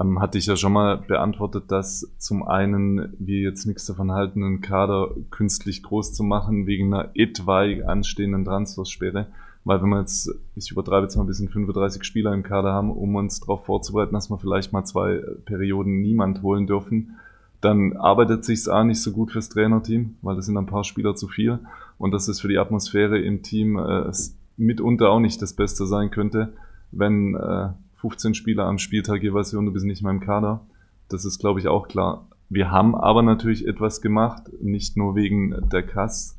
Ähm, 0.00 0.20
hatte 0.20 0.38
ich 0.38 0.46
ja 0.46 0.56
schon 0.56 0.72
mal 0.72 0.98
beantwortet, 0.98 1.64
dass 1.70 2.10
zum 2.18 2.42
einen 2.42 3.14
wir 3.18 3.40
jetzt 3.40 3.66
nichts 3.66 3.86
davon 3.86 4.12
halten, 4.12 4.44
einen 4.44 4.60
Kader 4.60 5.10
künstlich 5.30 5.82
groß 5.82 6.12
zu 6.12 6.22
machen 6.22 6.66
wegen 6.66 6.92
einer 6.92 7.10
etwaig 7.14 7.84
anstehenden 7.84 8.44
Transfersperre. 8.44 9.26
Weil 9.64 9.82
wenn 9.82 9.90
wir 9.90 10.00
jetzt, 10.00 10.30
ich 10.54 10.70
übertreibe 10.70 11.04
jetzt 11.04 11.16
mal 11.16 11.24
ein 11.24 11.26
bisschen 11.26 11.48
35 11.48 12.04
Spieler 12.04 12.32
im 12.32 12.42
Kader 12.42 12.72
haben, 12.72 12.90
um 12.90 13.14
uns 13.16 13.40
darauf 13.40 13.66
vorzubereiten, 13.66 14.14
dass 14.14 14.30
wir 14.30 14.38
vielleicht 14.38 14.72
mal 14.72 14.84
zwei 14.84 15.20
Perioden 15.44 16.00
niemand 16.00 16.42
holen 16.42 16.66
dürfen, 16.66 17.16
dann 17.60 17.96
arbeitet 17.96 18.44
sich's 18.44 18.68
auch 18.68 18.84
nicht 18.84 19.02
so 19.02 19.12
gut 19.12 19.32
fürs 19.32 19.48
Trainerteam, 19.48 20.16
weil 20.22 20.36
das 20.36 20.46
sind 20.46 20.56
ein 20.56 20.66
paar 20.66 20.84
Spieler 20.84 21.16
zu 21.16 21.26
viel 21.26 21.58
und 21.98 22.12
das 22.12 22.28
ist 22.28 22.40
für 22.40 22.48
die 22.48 22.58
Atmosphäre 22.58 23.18
im 23.18 23.42
Team 23.42 23.76
äh, 23.78 24.12
mitunter 24.56 25.10
auch 25.10 25.20
nicht 25.20 25.42
das 25.42 25.54
Beste 25.54 25.86
sein 25.86 26.10
könnte, 26.10 26.52
wenn 26.92 27.34
äh, 27.34 27.70
15 27.98 28.34
Spieler 28.34 28.64
am 28.64 28.78
Spieltag 28.78 29.22
jeweils 29.22 29.52
und 29.54 29.66
du 29.66 29.72
bist 29.72 29.84
nicht 29.84 30.02
mehr 30.02 30.12
im 30.12 30.20
Kader. 30.20 30.60
Das 31.08 31.24
ist, 31.24 31.38
glaube 31.38 31.60
ich, 31.60 31.68
auch 31.68 31.88
klar. 31.88 32.26
Wir 32.48 32.70
haben 32.70 32.94
aber 32.94 33.22
natürlich 33.22 33.66
etwas 33.66 34.00
gemacht, 34.00 34.44
nicht 34.60 34.96
nur 34.96 35.14
wegen 35.14 35.68
der 35.70 35.82
Kass 35.82 36.38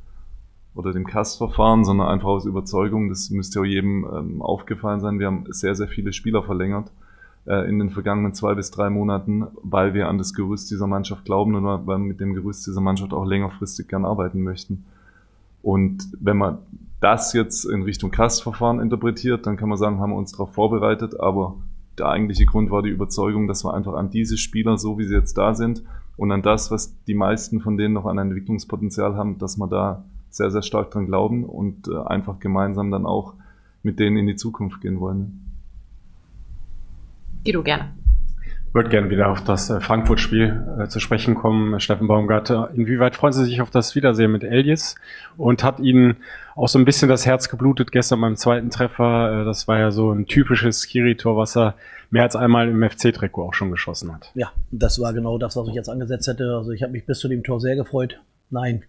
oder 0.74 0.94
dem 0.94 1.06
Kassverfahren, 1.06 1.84
sondern 1.84 2.08
einfach 2.08 2.30
aus 2.30 2.46
Überzeugung. 2.46 3.10
Das 3.10 3.30
müsste 3.30 3.60
auch 3.60 3.66
jedem 3.66 4.08
ähm, 4.12 4.42
aufgefallen 4.42 5.02
sein. 5.02 5.20
Wir 5.20 5.28
haben 5.28 5.46
sehr, 5.50 5.76
sehr 5.76 5.88
viele 5.88 6.14
Spieler 6.14 6.44
verlängert 6.44 6.92
äh, 7.46 7.68
in 7.68 7.78
den 7.78 7.90
vergangenen 7.90 8.34
zwei 8.34 8.56
bis 8.56 8.72
drei 8.72 8.90
Monaten, 8.90 9.48
weil 9.62 9.94
wir 9.94 10.08
an 10.08 10.18
das 10.18 10.34
Gerüst 10.34 10.72
dieser 10.72 10.88
Mannschaft 10.88 11.26
glauben 11.26 11.56
und 11.56 11.66
weil 11.66 11.86
wir 11.86 11.98
mit 11.98 12.20
dem 12.20 12.34
Gerüst 12.34 12.66
dieser 12.66 12.82
Mannschaft 12.82 13.14
auch 13.14 13.26
längerfristig 13.26 13.88
gern 13.88 14.06
arbeiten 14.06 14.42
möchten. 14.42 14.86
Und 15.62 16.08
wenn 16.20 16.38
man 16.38 16.60
das 17.00 17.34
jetzt 17.34 17.66
in 17.66 17.84
Richtung 17.84 18.12
Kassverfahren 18.12 18.80
interpretiert, 18.80 19.46
dann 19.46 19.58
kann 19.58 19.70
man 19.70 19.78
sagen, 19.78 20.00
haben 20.00 20.12
wir 20.12 20.18
uns 20.18 20.32
darauf 20.32 20.54
vorbereitet, 20.54 21.20
aber 21.20 21.56
der 21.98 22.08
eigentliche 22.08 22.46
Grund 22.46 22.72
war 22.72 22.82
die 22.82 22.90
Überzeugung, 22.90 23.48
dass 23.48 23.64
wir 23.64 23.74
einfach 23.74 23.94
an 23.94 24.10
diese 24.10 24.38
Spieler, 24.38 24.78
so 24.78 24.98
wie 24.98 25.06
sie 25.06 25.16
jetzt 25.16 25.38
da 25.38 25.54
sind, 25.54 25.84
und 26.18 26.32
an 26.32 26.42
das, 26.42 26.72
was 26.72 27.02
die 27.06 27.14
meisten 27.14 27.62
von 27.62 27.78
denen 27.78 27.94
noch 27.94 28.06
an 28.06 28.18
Entwicklungspotenzial 28.18 29.16
haben, 29.16 29.38
dass 29.38 29.58
wir 29.58 29.68
da 29.68 30.04
sehr, 30.30 30.52
sehr 30.52 30.62
stark 30.62 30.92
dran 30.92 31.06
glauben 31.06 31.46
und 31.46 31.88
äh, 31.88 31.98
einfach 31.98 32.40
gemeinsam 32.40 32.92
dann 32.92 33.06
auch 33.06 33.36
mit 33.84 34.00
denen 34.00 34.18
in 34.18 34.28
die 34.28 34.36
Zukunft 34.36 34.82
gehen 34.82 35.00
wollen. 35.00 35.46
Guido, 37.46 37.64
gerne. 37.64 37.94
Ich 38.70 38.76
würde 38.76 38.90
gerne 38.90 39.10
wieder 39.10 39.30
auf 39.32 39.44
das 39.44 39.72
äh, 39.72 39.80
Frankfurt-Spiel 39.80 40.64
äh, 40.80 40.88
zu 40.88 41.00
sprechen 41.00 41.34
kommen. 41.34 41.80
Steffen 41.80 42.08
Baumgart, 42.08 42.52
inwieweit 42.76 43.16
freuen 43.16 43.34
Sie 43.34 43.44
sich 43.44 43.62
auf 43.62 43.72
das 43.72 43.96
Wiedersehen 43.96 44.32
mit 44.32 44.44
Elias? 44.44 44.94
Und 45.38 45.64
hat 45.64 45.80
Ihnen 45.80 46.18
auch 46.56 46.68
so 46.68 46.78
ein 46.78 46.86
bisschen 46.86 47.10
das 47.10 47.26
Herz 47.26 47.50
geblutet 47.50 47.92
gestern 47.92 48.22
beim 48.22 48.36
zweiten 48.36 48.70
Treffer? 48.70 49.42
Äh, 49.42 49.46
das 49.46 49.68
war 49.68 49.80
ja 49.80 49.90
so 49.90 50.12
ein 50.12 50.28
typisches 50.28 50.82
Skiri-Tor, 50.82 51.36
was 51.36 51.58
er 51.58 51.74
mehr 52.12 52.22
als 52.22 52.36
einmal 52.36 52.70
im 52.70 52.88
FC-Trikot 52.88 53.44
auch 53.44 53.56
schon 53.56 53.72
geschossen 53.72 54.14
hat. 54.14 54.30
Ja, 54.36 54.52
das 54.70 55.00
war 55.00 55.14
genau 55.14 55.40
das, 55.40 55.56
was 55.56 55.68
ich 55.68 55.74
jetzt 55.74 55.90
angesetzt 55.90 56.28
hätte. 56.28 56.56
Also 56.56 56.70
ich 56.70 56.84
habe 56.84 56.92
mich 56.92 57.08
bis 57.08 57.18
zu 57.18 57.28
dem 57.28 57.44
Tor 57.44 57.60
sehr 57.60 57.76
gefreut. 57.76 58.20
Nein, 58.52 58.84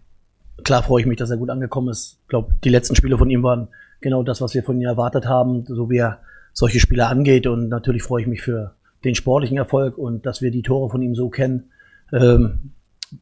klar 0.63 0.83
freue 0.83 1.01
ich 1.01 1.07
mich, 1.07 1.17
dass 1.17 1.31
er 1.31 1.37
gut 1.37 1.49
angekommen 1.49 1.89
ist. 1.89 2.19
Ich 2.21 2.27
glaube, 2.29 2.53
die 2.63 2.69
letzten 2.69 2.95
Spiele 2.95 3.17
von 3.17 3.31
ihm 3.31 3.41
waren 3.41 3.67
genau 3.99 4.21
das, 4.21 4.41
was 4.41 4.53
wir 4.53 4.61
von 4.61 4.79
ihm 4.79 4.87
erwartet 4.87 5.25
haben, 5.25 5.65
so 5.65 5.89
wie 5.89 5.97
er 5.97 6.19
solche 6.53 6.79
Spiele 6.79 7.07
angeht. 7.07 7.47
Und 7.47 7.67
natürlich 7.69 8.03
freue 8.03 8.21
ich 8.21 8.27
mich 8.27 8.43
für 8.43 8.75
den 9.03 9.15
sportlichen 9.15 9.57
Erfolg 9.57 9.97
und 9.97 10.25
dass 10.25 10.41
wir 10.41 10.51
die 10.51 10.61
Tore 10.61 10.89
von 10.89 11.01
ihm 11.01 11.15
so 11.15 11.29
kennen, 11.29 11.71
ähm, 12.13 12.71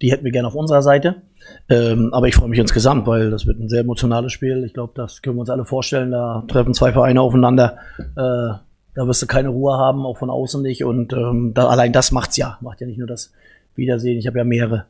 die 0.02 0.12
hätten 0.12 0.24
wir 0.24 0.32
gerne 0.32 0.48
auf 0.48 0.56
unserer 0.56 0.82
Seite. 0.82 1.22
Ähm, 1.68 2.14
aber 2.14 2.28
ich 2.28 2.36
freue 2.36 2.50
mich 2.50 2.60
insgesamt, 2.60 3.08
weil 3.08 3.32
das 3.32 3.48
wird 3.48 3.60
ein 3.60 3.70
sehr 3.70 3.82
emotionales 3.82 4.32
Spiel. 4.32 4.64
Ich 4.66 4.74
glaube, 4.74 4.94
das 4.96 5.22
können 5.22 5.38
wir 5.38 5.42
uns 5.42 5.50
alle 5.50 5.66
vorstellen. 5.66 6.12
Da 6.12 6.44
treffen 6.48 6.74
zwei 6.74 6.92
Vereine 6.92 7.22
aufeinander. 7.22 7.78
Äh, 7.98 8.54
da 8.96 9.08
wirst 9.08 9.22
du 9.22 9.28
keine 9.28 9.50
Ruhe 9.50 9.78
haben, 9.78 10.06
auch 10.06 10.18
von 10.18 10.30
außen 10.30 10.62
nicht. 10.62 10.84
Und 10.84 11.14
ähm, 11.14 11.54
da, 11.54 11.68
allein 11.68 11.94
das 11.94 12.12
macht's 12.12 12.38
ja. 12.38 12.58
Macht 12.62 12.82
ja 12.82 12.88
nicht 12.88 13.00
nur 13.00 13.08
das 13.08 13.34
Wiedersehen. 13.76 14.20
Ich 14.20 14.28
habe 14.28 14.38
ja 14.38 14.44
mehrere 14.44 14.86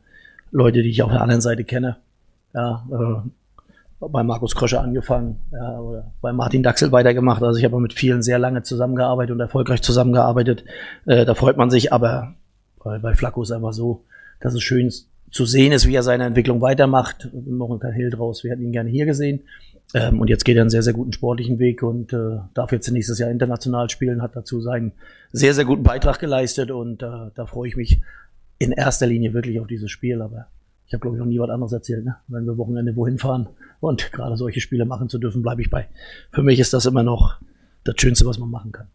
Leute, 0.50 0.82
die 0.82 0.90
ich 0.90 1.02
auf 1.02 1.12
der 1.12 1.22
anderen 1.22 1.40
Seite 1.40 1.64
kenne. 1.64 1.96
Ja, 2.52 2.84
äh, 2.90 3.28
bei 4.00 4.22
Markus 4.22 4.54
Krösche 4.54 4.80
angefangen, 4.80 5.40
ja, 5.52 5.78
oder 5.78 6.12
bei 6.22 6.32
Martin 6.32 6.62
Daxel 6.62 6.90
weitergemacht. 6.90 7.42
Also 7.42 7.58
ich 7.58 7.64
habe 7.64 7.78
mit 7.80 7.92
vielen 7.92 8.22
sehr 8.22 8.38
lange 8.38 8.62
zusammengearbeitet 8.62 9.32
und 9.32 9.40
erfolgreich 9.40 9.82
zusammengearbeitet. 9.82 10.64
Äh, 11.06 11.26
da 11.26 11.34
freut 11.34 11.56
man 11.56 11.70
sich, 11.70 11.92
aber 11.92 12.34
bei, 12.82 12.98
bei 12.98 13.14
Flacco 13.14 13.42
ist 13.42 13.52
einfach 13.52 13.72
so, 13.72 14.04
dass 14.40 14.54
es 14.54 14.62
schön 14.62 14.90
zu 15.30 15.44
sehen 15.44 15.72
ist, 15.72 15.86
wie 15.86 15.94
er 15.94 16.02
seine 16.02 16.24
Entwicklung 16.24 16.60
weitermacht. 16.60 17.28
Wir 17.32 17.52
machen 17.52 17.78
kein 17.78 17.92
Hehl 17.92 18.10
draus. 18.10 18.42
Wir 18.42 18.52
hätten 18.52 18.64
ihn 18.64 18.72
gerne 18.72 18.90
hier 18.90 19.06
gesehen. 19.06 19.40
Ähm, 19.94 20.20
und 20.20 20.28
jetzt 20.28 20.44
geht 20.44 20.56
er 20.56 20.62
einen 20.62 20.70
sehr, 20.70 20.82
sehr 20.82 20.92
guten 20.92 21.12
sportlichen 21.12 21.58
Weg 21.58 21.82
und 21.82 22.12
äh, 22.12 22.38
darf 22.54 22.72
jetzt 22.72 22.90
nächstes 22.90 23.18
Jahr 23.18 23.30
international 23.30 23.90
spielen, 23.90 24.22
hat 24.22 24.34
dazu 24.34 24.60
seinen 24.60 24.92
sehr, 25.32 25.52
sehr 25.52 25.64
guten 25.64 25.82
Beitrag 25.82 26.18
geleistet 26.20 26.70
und 26.70 27.02
äh, 27.02 27.30
da 27.34 27.46
freue 27.46 27.68
ich 27.68 27.76
mich 27.76 28.00
in 28.58 28.72
erster 28.72 29.06
Linie 29.06 29.34
wirklich 29.34 29.60
auf 29.60 29.66
dieses 29.66 29.90
Spiel. 29.90 30.22
Aber 30.22 30.46
ich 30.90 30.94
habe, 30.94 31.02
glaube 31.02 31.16
ich, 31.16 31.20
noch 31.20 31.28
nie 31.28 31.38
was 31.38 31.50
anderes 31.50 31.72
erzählt. 31.72 32.04
Ne? 32.04 32.16
Wenn 32.26 32.46
wir 32.46 32.58
Wochenende 32.58 32.96
wohin 32.96 33.16
fahren 33.16 33.48
und 33.78 34.10
gerade 34.10 34.36
solche 34.36 34.60
Spiele 34.60 34.84
machen 34.84 35.08
zu 35.08 35.20
dürfen, 35.20 35.40
bleibe 35.40 35.62
ich 35.62 35.70
bei. 35.70 35.88
Für 36.32 36.42
mich 36.42 36.58
ist 36.58 36.72
das 36.72 36.84
immer 36.84 37.04
noch 37.04 37.40
das 37.84 37.94
Schönste, 37.96 38.26
was 38.26 38.40
man 38.40 38.50
machen 38.50 38.72
kann. 38.72 38.88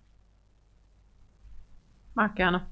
Mag 2.13 2.35
gerne. 2.35 2.63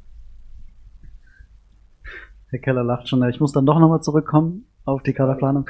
Herr 2.47 2.59
Keller 2.59 2.83
lacht 2.83 3.07
schon. 3.07 3.23
Ich 3.29 3.39
muss 3.39 3.53
dann 3.53 3.65
doch 3.65 3.79
nochmal 3.79 4.03
zurückkommen 4.03 4.65
auf 4.85 5.03
die 5.03 5.13
Kaderplanung, 5.13 5.69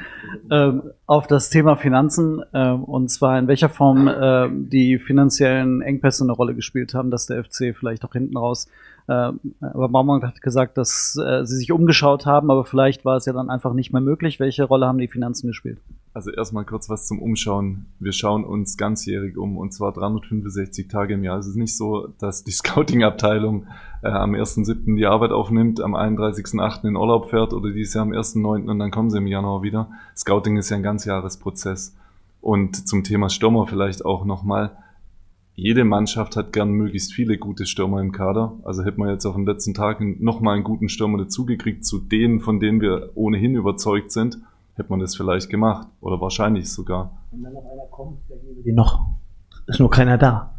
ähm, 0.50 0.82
auf 1.06 1.26
das 1.26 1.50
Thema 1.50 1.76
Finanzen 1.76 2.42
ähm, 2.52 2.84
und 2.84 3.08
zwar 3.08 3.38
in 3.38 3.46
welcher 3.46 3.68
Form 3.68 4.08
äh, 4.08 4.48
die 4.50 4.98
finanziellen 4.98 5.82
Engpässe 5.82 6.24
eine 6.24 6.32
Rolle 6.32 6.54
gespielt 6.54 6.94
haben, 6.94 7.10
dass 7.10 7.26
der 7.26 7.44
FC 7.44 7.74
vielleicht 7.78 8.04
auch 8.04 8.12
hinten 8.12 8.36
raus 8.36 8.68
äh, 9.06 9.32
aber 9.60 9.88
Baumann 9.88 10.22
hat 10.22 10.40
gesagt, 10.40 10.78
dass 10.78 11.16
äh, 11.16 11.44
sie 11.44 11.56
sich 11.56 11.72
umgeschaut 11.72 12.26
haben, 12.26 12.50
aber 12.50 12.64
vielleicht 12.64 13.04
war 13.04 13.16
es 13.16 13.26
ja 13.26 13.32
dann 13.32 13.50
einfach 13.50 13.74
nicht 13.74 13.92
mehr 13.92 14.00
möglich. 14.00 14.40
Welche 14.40 14.64
Rolle 14.64 14.86
haben 14.86 14.98
die 14.98 15.08
Finanzen 15.08 15.48
gespielt? 15.48 15.78
Also 16.14 16.30
erstmal 16.30 16.64
kurz 16.64 16.88
was 16.88 17.08
zum 17.08 17.20
Umschauen. 17.20 17.86
Wir 17.98 18.12
schauen 18.12 18.44
uns 18.44 18.76
ganzjährig 18.76 19.36
um 19.36 19.58
und 19.58 19.72
zwar 19.72 19.92
365 19.92 20.86
Tage 20.86 21.14
im 21.14 21.24
Jahr. 21.24 21.38
Es 21.38 21.48
ist 21.48 21.56
nicht 21.56 21.76
so, 21.76 22.06
dass 22.20 22.44
die 22.44 22.52
Scouting-Abteilung 22.52 23.66
äh, 24.02 24.10
am 24.10 24.32
1.7. 24.32 24.94
die 24.94 25.06
Arbeit 25.06 25.32
aufnimmt, 25.32 25.80
am 25.80 25.96
31.8. 25.96 26.86
in 26.86 26.94
Urlaub 26.94 27.30
fährt 27.30 27.52
oder 27.52 27.72
dieses 27.72 27.94
Jahr 27.94 28.04
am 28.04 28.12
1.9. 28.12 28.70
und 28.70 28.78
dann 28.78 28.92
kommen 28.92 29.10
sie 29.10 29.18
im 29.18 29.26
Januar 29.26 29.64
wieder. 29.64 29.90
Scouting 30.16 30.56
ist 30.56 30.70
ja 30.70 30.76
ein 30.76 30.84
Ganzjahresprozess. 30.84 31.96
Und 32.40 32.86
zum 32.86 33.02
Thema 33.02 33.28
Stürmer 33.28 33.66
vielleicht 33.66 34.04
auch 34.04 34.24
nochmal 34.24 34.70
jede 35.56 35.84
Mannschaft 35.84 36.36
hat 36.36 36.52
gern 36.52 36.70
möglichst 36.72 37.12
viele 37.12 37.38
gute 37.38 37.66
Stürmer 37.66 38.00
im 38.00 38.12
Kader. 38.12 38.58
Also 38.62 38.84
hätte 38.84 39.00
man 39.00 39.08
jetzt 39.08 39.26
auf 39.26 39.34
den 39.34 39.46
letzten 39.46 39.74
Tagen 39.74 40.22
nochmal 40.22 40.54
einen 40.54 40.64
guten 40.64 40.88
Stürmer 40.88 41.18
dazugekriegt, 41.18 41.84
zu 41.84 41.98
denen, 41.98 42.40
von 42.40 42.60
denen 42.60 42.80
wir 42.80 43.10
ohnehin 43.14 43.54
überzeugt 43.56 44.12
sind, 44.12 44.38
hätte 44.74 44.90
man 44.90 45.00
das 45.00 45.16
vielleicht 45.16 45.50
gemacht. 45.50 45.88
Oder 46.00 46.20
wahrscheinlich 46.20 46.72
sogar. 46.72 47.18
Wenn 47.30 47.42
dann 47.42 47.52
noch 47.54 47.64
einer 47.64 47.86
kommt, 47.90 48.18
die 48.64 48.72
noch. 48.72 49.06
Ist 49.66 49.80
nur 49.80 49.90
keiner 49.90 50.18
da. 50.18 50.54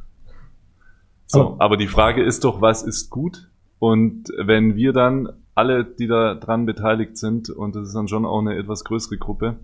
So, 1.28 1.54
aber, 1.54 1.62
aber 1.62 1.78
die 1.78 1.88
Frage 1.88 2.24
ist 2.24 2.44
doch, 2.44 2.62
was 2.62 2.84
ist 2.84 3.10
gut? 3.10 3.50
Und 3.80 4.32
wenn 4.38 4.76
wir 4.76 4.94
dann 4.94 5.30
alle, 5.54 5.86
die 5.86 6.08
da 6.08 6.36
dran 6.36 6.66
beteiligt 6.66 7.18
sind, 7.18 7.50
und 7.50 7.76
das 7.76 7.88
ist 7.88 7.96
dann 7.96 8.08
schon 8.08 8.26
auch 8.26 8.40
eine 8.40 8.56
etwas 8.56 8.84
größere 8.84 9.18
Gruppe, 9.18 9.56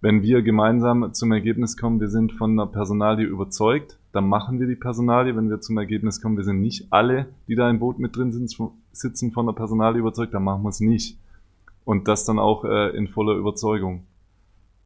wenn 0.00 0.22
wir 0.22 0.42
gemeinsam 0.42 1.14
zum 1.14 1.32
Ergebnis 1.32 1.76
kommen, 1.76 2.00
wir 2.00 2.08
sind 2.08 2.32
von 2.32 2.56
der 2.56 2.66
Personalie 2.66 3.26
überzeugt, 3.26 3.98
dann 4.12 4.28
machen 4.28 4.60
wir 4.60 4.66
die 4.66 4.76
Personalie. 4.76 5.34
Wenn 5.36 5.48
wir 5.48 5.60
zum 5.60 5.78
Ergebnis 5.78 6.20
kommen, 6.20 6.36
wir 6.36 6.44
sind 6.44 6.60
nicht 6.60 6.92
alle, 6.92 7.26
die 7.48 7.54
da 7.54 7.68
im 7.70 7.78
Boot 7.78 7.98
mit 7.98 8.14
drin 8.14 8.30
sind, 8.30 8.54
sitzen 8.92 9.32
von 9.32 9.46
der 9.46 9.54
Personalie 9.54 9.98
überzeugt, 9.98 10.34
dann 10.34 10.44
machen 10.44 10.62
wir 10.62 10.68
es 10.68 10.80
nicht. 10.80 11.18
Und 11.86 12.08
das 12.08 12.24
dann 12.24 12.40
auch 12.40 12.64
äh, 12.64 12.96
in 12.96 13.06
voller 13.06 13.36
Überzeugung. 13.36 14.08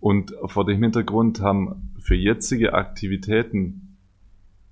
Und 0.00 0.34
vor 0.44 0.66
dem 0.66 0.82
Hintergrund 0.82 1.40
haben 1.40 1.94
für 1.98 2.14
jetzige 2.14 2.74
Aktivitäten 2.74 3.96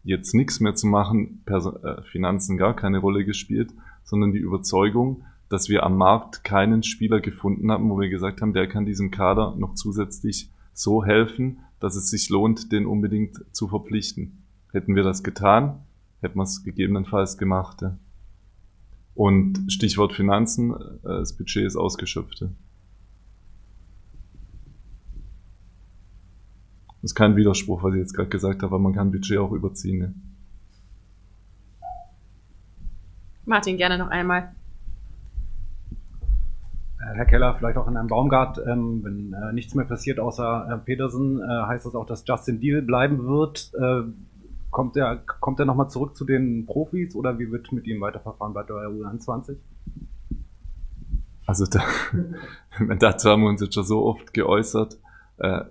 jetzt 0.04 0.34
nichts 0.34 0.60
mehr 0.60 0.74
zu 0.74 0.86
machen, 0.86 1.42
Perso 1.46 1.70
äh, 1.82 2.02
Finanzen 2.02 2.58
gar 2.58 2.76
keine 2.76 2.98
Rolle 2.98 3.24
gespielt, 3.24 3.72
sondern 4.04 4.32
die 4.32 4.38
Überzeugung, 4.38 5.24
dass 5.48 5.70
wir 5.70 5.84
am 5.84 5.96
Markt 5.96 6.44
keinen 6.44 6.82
Spieler 6.82 7.20
gefunden 7.20 7.72
haben, 7.72 7.88
wo 7.88 7.98
wir 7.98 8.10
gesagt 8.10 8.42
haben, 8.42 8.52
der 8.52 8.68
kann 8.68 8.84
diesem 8.84 9.10
Kader 9.10 9.54
noch 9.56 9.72
zusätzlich 9.72 10.50
so 10.74 11.02
helfen, 11.02 11.60
dass 11.80 11.96
es 11.96 12.10
sich 12.10 12.28
lohnt, 12.28 12.72
den 12.72 12.84
unbedingt 12.84 13.42
zu 13.52 13.68
verpflichten. 13.68 14.44
Hätten 14.70 14.96
wir 14.96 15.02
das 15.02 15.22
getan, 15.22 15.80
hätten 16.20 16.38
wir 16.38 16.42
es 16.42 16.62
gegebenenfalls 16.62 17.38
gemacht. 17.38 17.80
Ja. 17.80 17.96
Und 19.18 19.66
Stichwort 19.66 20.12
Finanzen, 20.12 20.72
äh, 20.72 20.78
das 21.02 21.36
Budget 21.36 21.66
ist 21.66 21.74
ausgeschöpft. 21.74 22.42
Das 22.42 22.50
ist 27.02 27.16
kein 27.16 27.34
Widerspruch, 27.34 27.82
was 27.82 27.94
ich 27.94 27.98
jetzt 27.98 28.14
gerade 28.14 28.28
gesagt 28.28 28.62
habe, 28.62 28.66
aber 28.66 28.78
man 28.78 28.92
kann 28.92 29.10
Budget 29.10 29.38
auch 29.38 29.50
überziehen. 29.50 30.00
Ja. 30.00 31.88
Martin, 33.44 33.76
gerne 33.76 33.98
noch 33.98 34.06
einmal. 34.06 34.54
Äh, 37.00 37.14
Herr 37.16 37.26
Keller, 37.26 37.56
vielleicht 37.58 37.76
auch 37.76 37.88
in 37.88 37.96
einem 37.96 38.06
Baumgart, 38.06 38.60
ähm, 38.68 39.02
wenn 39.02 39.32
äh, 39.32 39.52
nichts 39.52 39.74
mehr 39.74 39.86
passiert 39.86 40.20
außer 40.20 40.68
äh, 40.70 40.78
Petersen, 40.78 41.42
äh, 41.42 41.66
heißt 41.66 41.86
das 41.86 41.96
auch, 41.96 42.06
dass 42.06 42.22
Justin 42.24 42.60
Deal 42.60 42.82
bleiben 42.82 43.26
wird. 43.26 43.72
Kommt 44.78 44.96
er, 44.96 45.16
kommt 45.16 45.58
nochmal 45.58 45.90
zurück 45.90 46.16
zu 46.16 46.24
den 46.24 46.64
Profis 46.64 47.16
oder 47.16 47.36
wie 47.40 47.50
wird 47.50 47.72
mit 47.72 47.88
ihm 47.88 48.00
weiterverfahren 48.00 48.54
bei 48.54 48.62
der 48.62 48.76
U21? 48.76 49.56
Also 51.46 51.66
da, 51.66 51.82
dazu 53.00 53.28
haben 53.28 53.42
wir 53.42 53.48
uns 53.48 53.60
jetzt 53.60 53.74
schon 53.74 53.82
so 53.82 54.04
oft 54.04 54.32
geäußert. 54.32 55.00
Äh, 55.38 55.62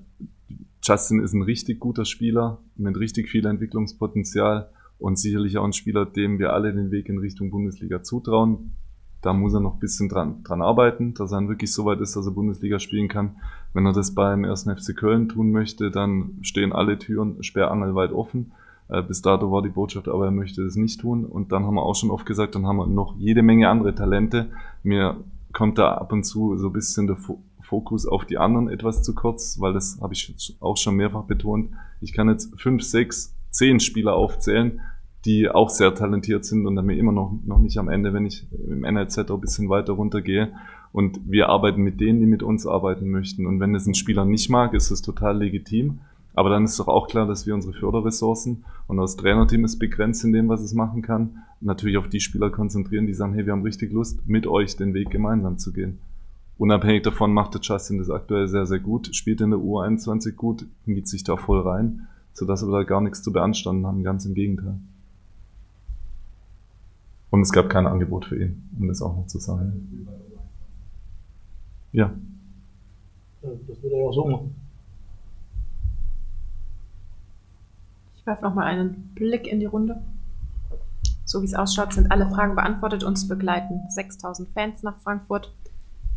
Justin 0.83 1.21
ist 1.21 1.31
ein 1.31 1.41
richtig 1.41 1.79
guter 1.79 2.03
Spieler 2.03 2.57
mit 2.75 2.97
richtig 2.97 3.29
viel 3.29 3.45
Entwicklungspotenzial 3.45 4.71
und 4.99 5.17
sicherlich 5.17 5.57
auch 5.57 5.63
ein 5.63 5.71
Spieler, 5.71 6.05
dem 6.05 6.37
wir 6.37 6.51
alle 6.51 6.73
den 6.73 6.91
Weg 6.91 7.07
in 7.07 7.19
Richtung 7.19 7.49
Bundesliga 7.49 8.03
zutrauen. 8.03 8.73
Da 9.21 9.31
muss 9.31 9.53
er 9.53 9.61
noch 9.61 9.75
ein 9.75 9.79
bisschen 9.79 10.09
dran, 10.09 10.43
dran 10.43 10.61
arbeiten, 10.61 11.13
dass 11.13 11.31
er 11.31 11.37
dann 11.37 11.47
wirklich 11.47 11.71
so 11.71 11.85
weit 11.85 12.01
ist, 12.01 12.17
dass 12.17 12.25
er 12.25 12.33
Bundesliga 12.33 12.77
spielen 12.77 13.07
kann. 13.07 13.37
Wenn 13.71 13.85
er 13.85 13.93
das 13.93 14.13
beim 14.13 14.43
1. 14.43 14.63
FC 14.63 14.97
Köln 14.97 15.29
tun 15.29 15.51
möchte, 15.51 15.91
dann 15.91 16.39
stehen 16.41 16.73
alle 16.73 16.99
Türen 16.99 17.41
sperrangelweit 17.41 18.11
offen. 18.11 18.51
Äh, 18.89 19.03
bis 19.03 19.21
dato 19.21 19.51
war 19.51 19.61
die 19.61 19.69
Botschaft, 19.69 20.07
aber 20.07 20.25
er 20.25 20.31
möchte 20.31 20.63
das 20.63 20.75
nicht 20.75 21.01
tun. 21.01 21.25
Und 21.25 21.51
dann 21.51 21.65
haben 21.65 21.75
wir 21.75 21.83
auch 21.83 21.95
schon 21.95 22.11
oft 22.11 22.25
gesagt, 22.25 22.55
dann 22.55 22.65
haben 22.65 22.77
wir 22.77 22.87
noch 22.87 23.15
jede 23.17 23.43
Menge 23.43 23.69
andere 23.69 23.93
Talente. 23.95 24.49
Mir 24.83 25.23
kommt 25.53 25.77
da 25.77 25.93
ab 25.93 26.11
und 26.11 26.23
zu 26.23 26.57
so 26.57 26.67
ein 26.67 26.73
bisschen 26.73 27.07
der 27.07 27.17
Fokus 27.61 28.05
auf 28.05 28.25
die 28.25 28.37
anderen 28.37 28.69
etwas 28.69 29.03
zu 29.03 29.13
kurz, 29.13 29.59
weil 29.59 29.73
das 29.73 29.99
habe 30.01 30.13
ich 30.13 30.55
auch 30.59 30.77
schon 30.77 30.95
mehrfach 30.95 31.23
betont. 31.23 31.71
Ich 31.99 32.13
kann 32.13 32.29
jetzt 32.29 32.59
fünf, 32.59 32.83
sechs, 32.83 33.35
zehn 33.49 33.79
Spieler 33.79 34.15
aufzählen, 34.15 34.79
die 35.25 35.49
auch 35.49 35.69
sehr 35.69 35.93
talentiert 35.93 36.45
sind 36.45 36.65
und 36.65 36.75
dann 36.75 36.85
mir 36.85 36.97
immer 36.97 37.11
noch, 37.11 37.33
noch 37.45 37.59
nicht 37.59 37.77
am 37.77 37.89
Ende, 37.89 38.13
wenn 38.13 38.25
ich 38.25 38.47
im 38.67 38.81
NLZ 38.81 39.29
ein 39.29 39.41
bisschen 39.41 39.67
weiter 39.67 39.93
runtergehe. 39.93 40.53
Und 40.93 41.19
wir 41.25 41.49
arbeiten 41.49 41.81
mit 41.81 41.99
denen, 41.99 42.21
die 42.21 42.25
mit 42.25 42.43
uns 42.43 42.65
arbeiten 42.65 43.09
möchten. 43.09 43.45
Und 43.45 43.59
wenn 43.59 43.75
es 43.75 43.85
ein 43.85 43.95
Spieler 43.95 44.23
nicht 44.23 44.49
mag, 44.49 44.73
ist 44.73 44.89
es 44.89 45.01
total 45.01 45.37
legitim. 45.37 45.99
Aber 46.37 46.51
dann 46.51 46.65
ist 46.65 46.79
doch 46.79 46.87
auch 46.87 47.07
klar, 47.07 47.25
dass 47.25 47.47
wir 47.47 47.55
unsere 47.55 47.73
Förderressourcen 47.73 48.63
und 48.85 48.97
das 48.97 49.15
Trainerteam 49.15 49.65
ist 49.65 49.79
begrenzt 49.79 50.23
in 50.23 50.33
dem, 50.33 50.49
was 50.49 50.61
es 50.61 50.75
machen 50.75 51.01
kann, 51.01 51.39
natürlich 51.61 51.97
auf 51.97 52.09
die 52.09 52.19
Spieler 52.19 52.51
konzentrieren, 52.51 53.07
die 53.07 53.15
sagen, 53.15 53.33
hey, 53.33 53.47
wir 53.47 53.53
haben 53.53 53.63
richtig 53.63 53.91
Lust, 53.91 54.19
mit 54.27 54.45
euch 54.45 54.75
den 54.75 54.93
Weg 54.93 55.09
gemeinsam 55.09 55.57
zu 55.57 55.73
gehen. 55.73 55.97
Unabhängig 56.59 57.01
davon 57.01 57.33
macht 57.33 57.55
der 57.55 57.61
Justin 57.61 57.97
das 57.97 58.11
aktuell 58.11 58.47
sehr, 58.47 58.67
sehr 58.67 58.77
gut, 58.77 59.15
spielt 59.15 59.41
in 59.41 59.49
der 59.49 59.57
U21 59.57 60.33
gut, 60.33 60.67
geht 60.85 61.07
sich 61.07 61.23
da 61.23 61.37
voll 61.37 61.61
rein, 61.61 62.07
sodass 62.33 62.63
wir 62.63 62.71
da 62.71 62.83
gar 62.83 63.01
nichts 63.01 63.23
zu 63.23 63.33
beanstanden 63.33 63.87
haben, 63.87 64.03
ganz 64.03 64.23
im 64.27 64.35
Gegenteil. 64.35 64.79
Und 67.31 67.41
es 67.41 67.51
gab 67.51 67.67
kein 67.67 67.87
Angebot 67.87 68.25
für 68.25 68.39
ihn, 68.39 68.69
um 68.79 68.87
das 68.87 69.01
auch 69.01 69.17
noch 69.17 69.25
zu 69.25 69.39
sagen. 69.39 70.07
Ja. 71.93 72.13
Das 73.41 73.81
würde 73.81 73.95
er 73.95 74.07
auch 74.07 74.13
so 74.13 74.27
machen. 74.27 74.66
Werfe 78.27 78.43
nochmal 78.43 78.65
einen 78.65 79.13
Blick 79.15 79.47
in 79.47 79.59
die 79.59 79.65
Runde. 79.65 80.01
So 81.25 81.41
wie 81.41 81.45
es 81.45 81.55
ausschaut, 81.55 81.93
sind 81.93 82.11
alle 82.11 82.29
Fragen 82.29 82.55
beantwortet. 82.55 83.03
Uns 83.03 83.27
begleiten 83.27 83.81
6000 83.89 84.49
Fans 84.49 84.83
nach 84.83 84.99
Frankfurt. 84.99 85.53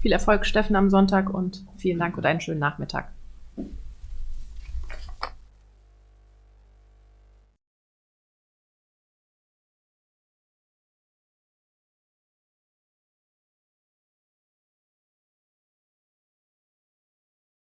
Viel 0.00 0.12
Erfolg, 0.12 0.46
Steffen, 0.46 0.76
am 0.76 0.90
Sonntag 0.90 1.32
und 1.32 1.64
vielen 1.76 1.98
Dank 1.98 2.16
und 2.16 2.26
einen 2.26 2.40
schönen 2.40 2.60
Nachmittag. 2.60 3.10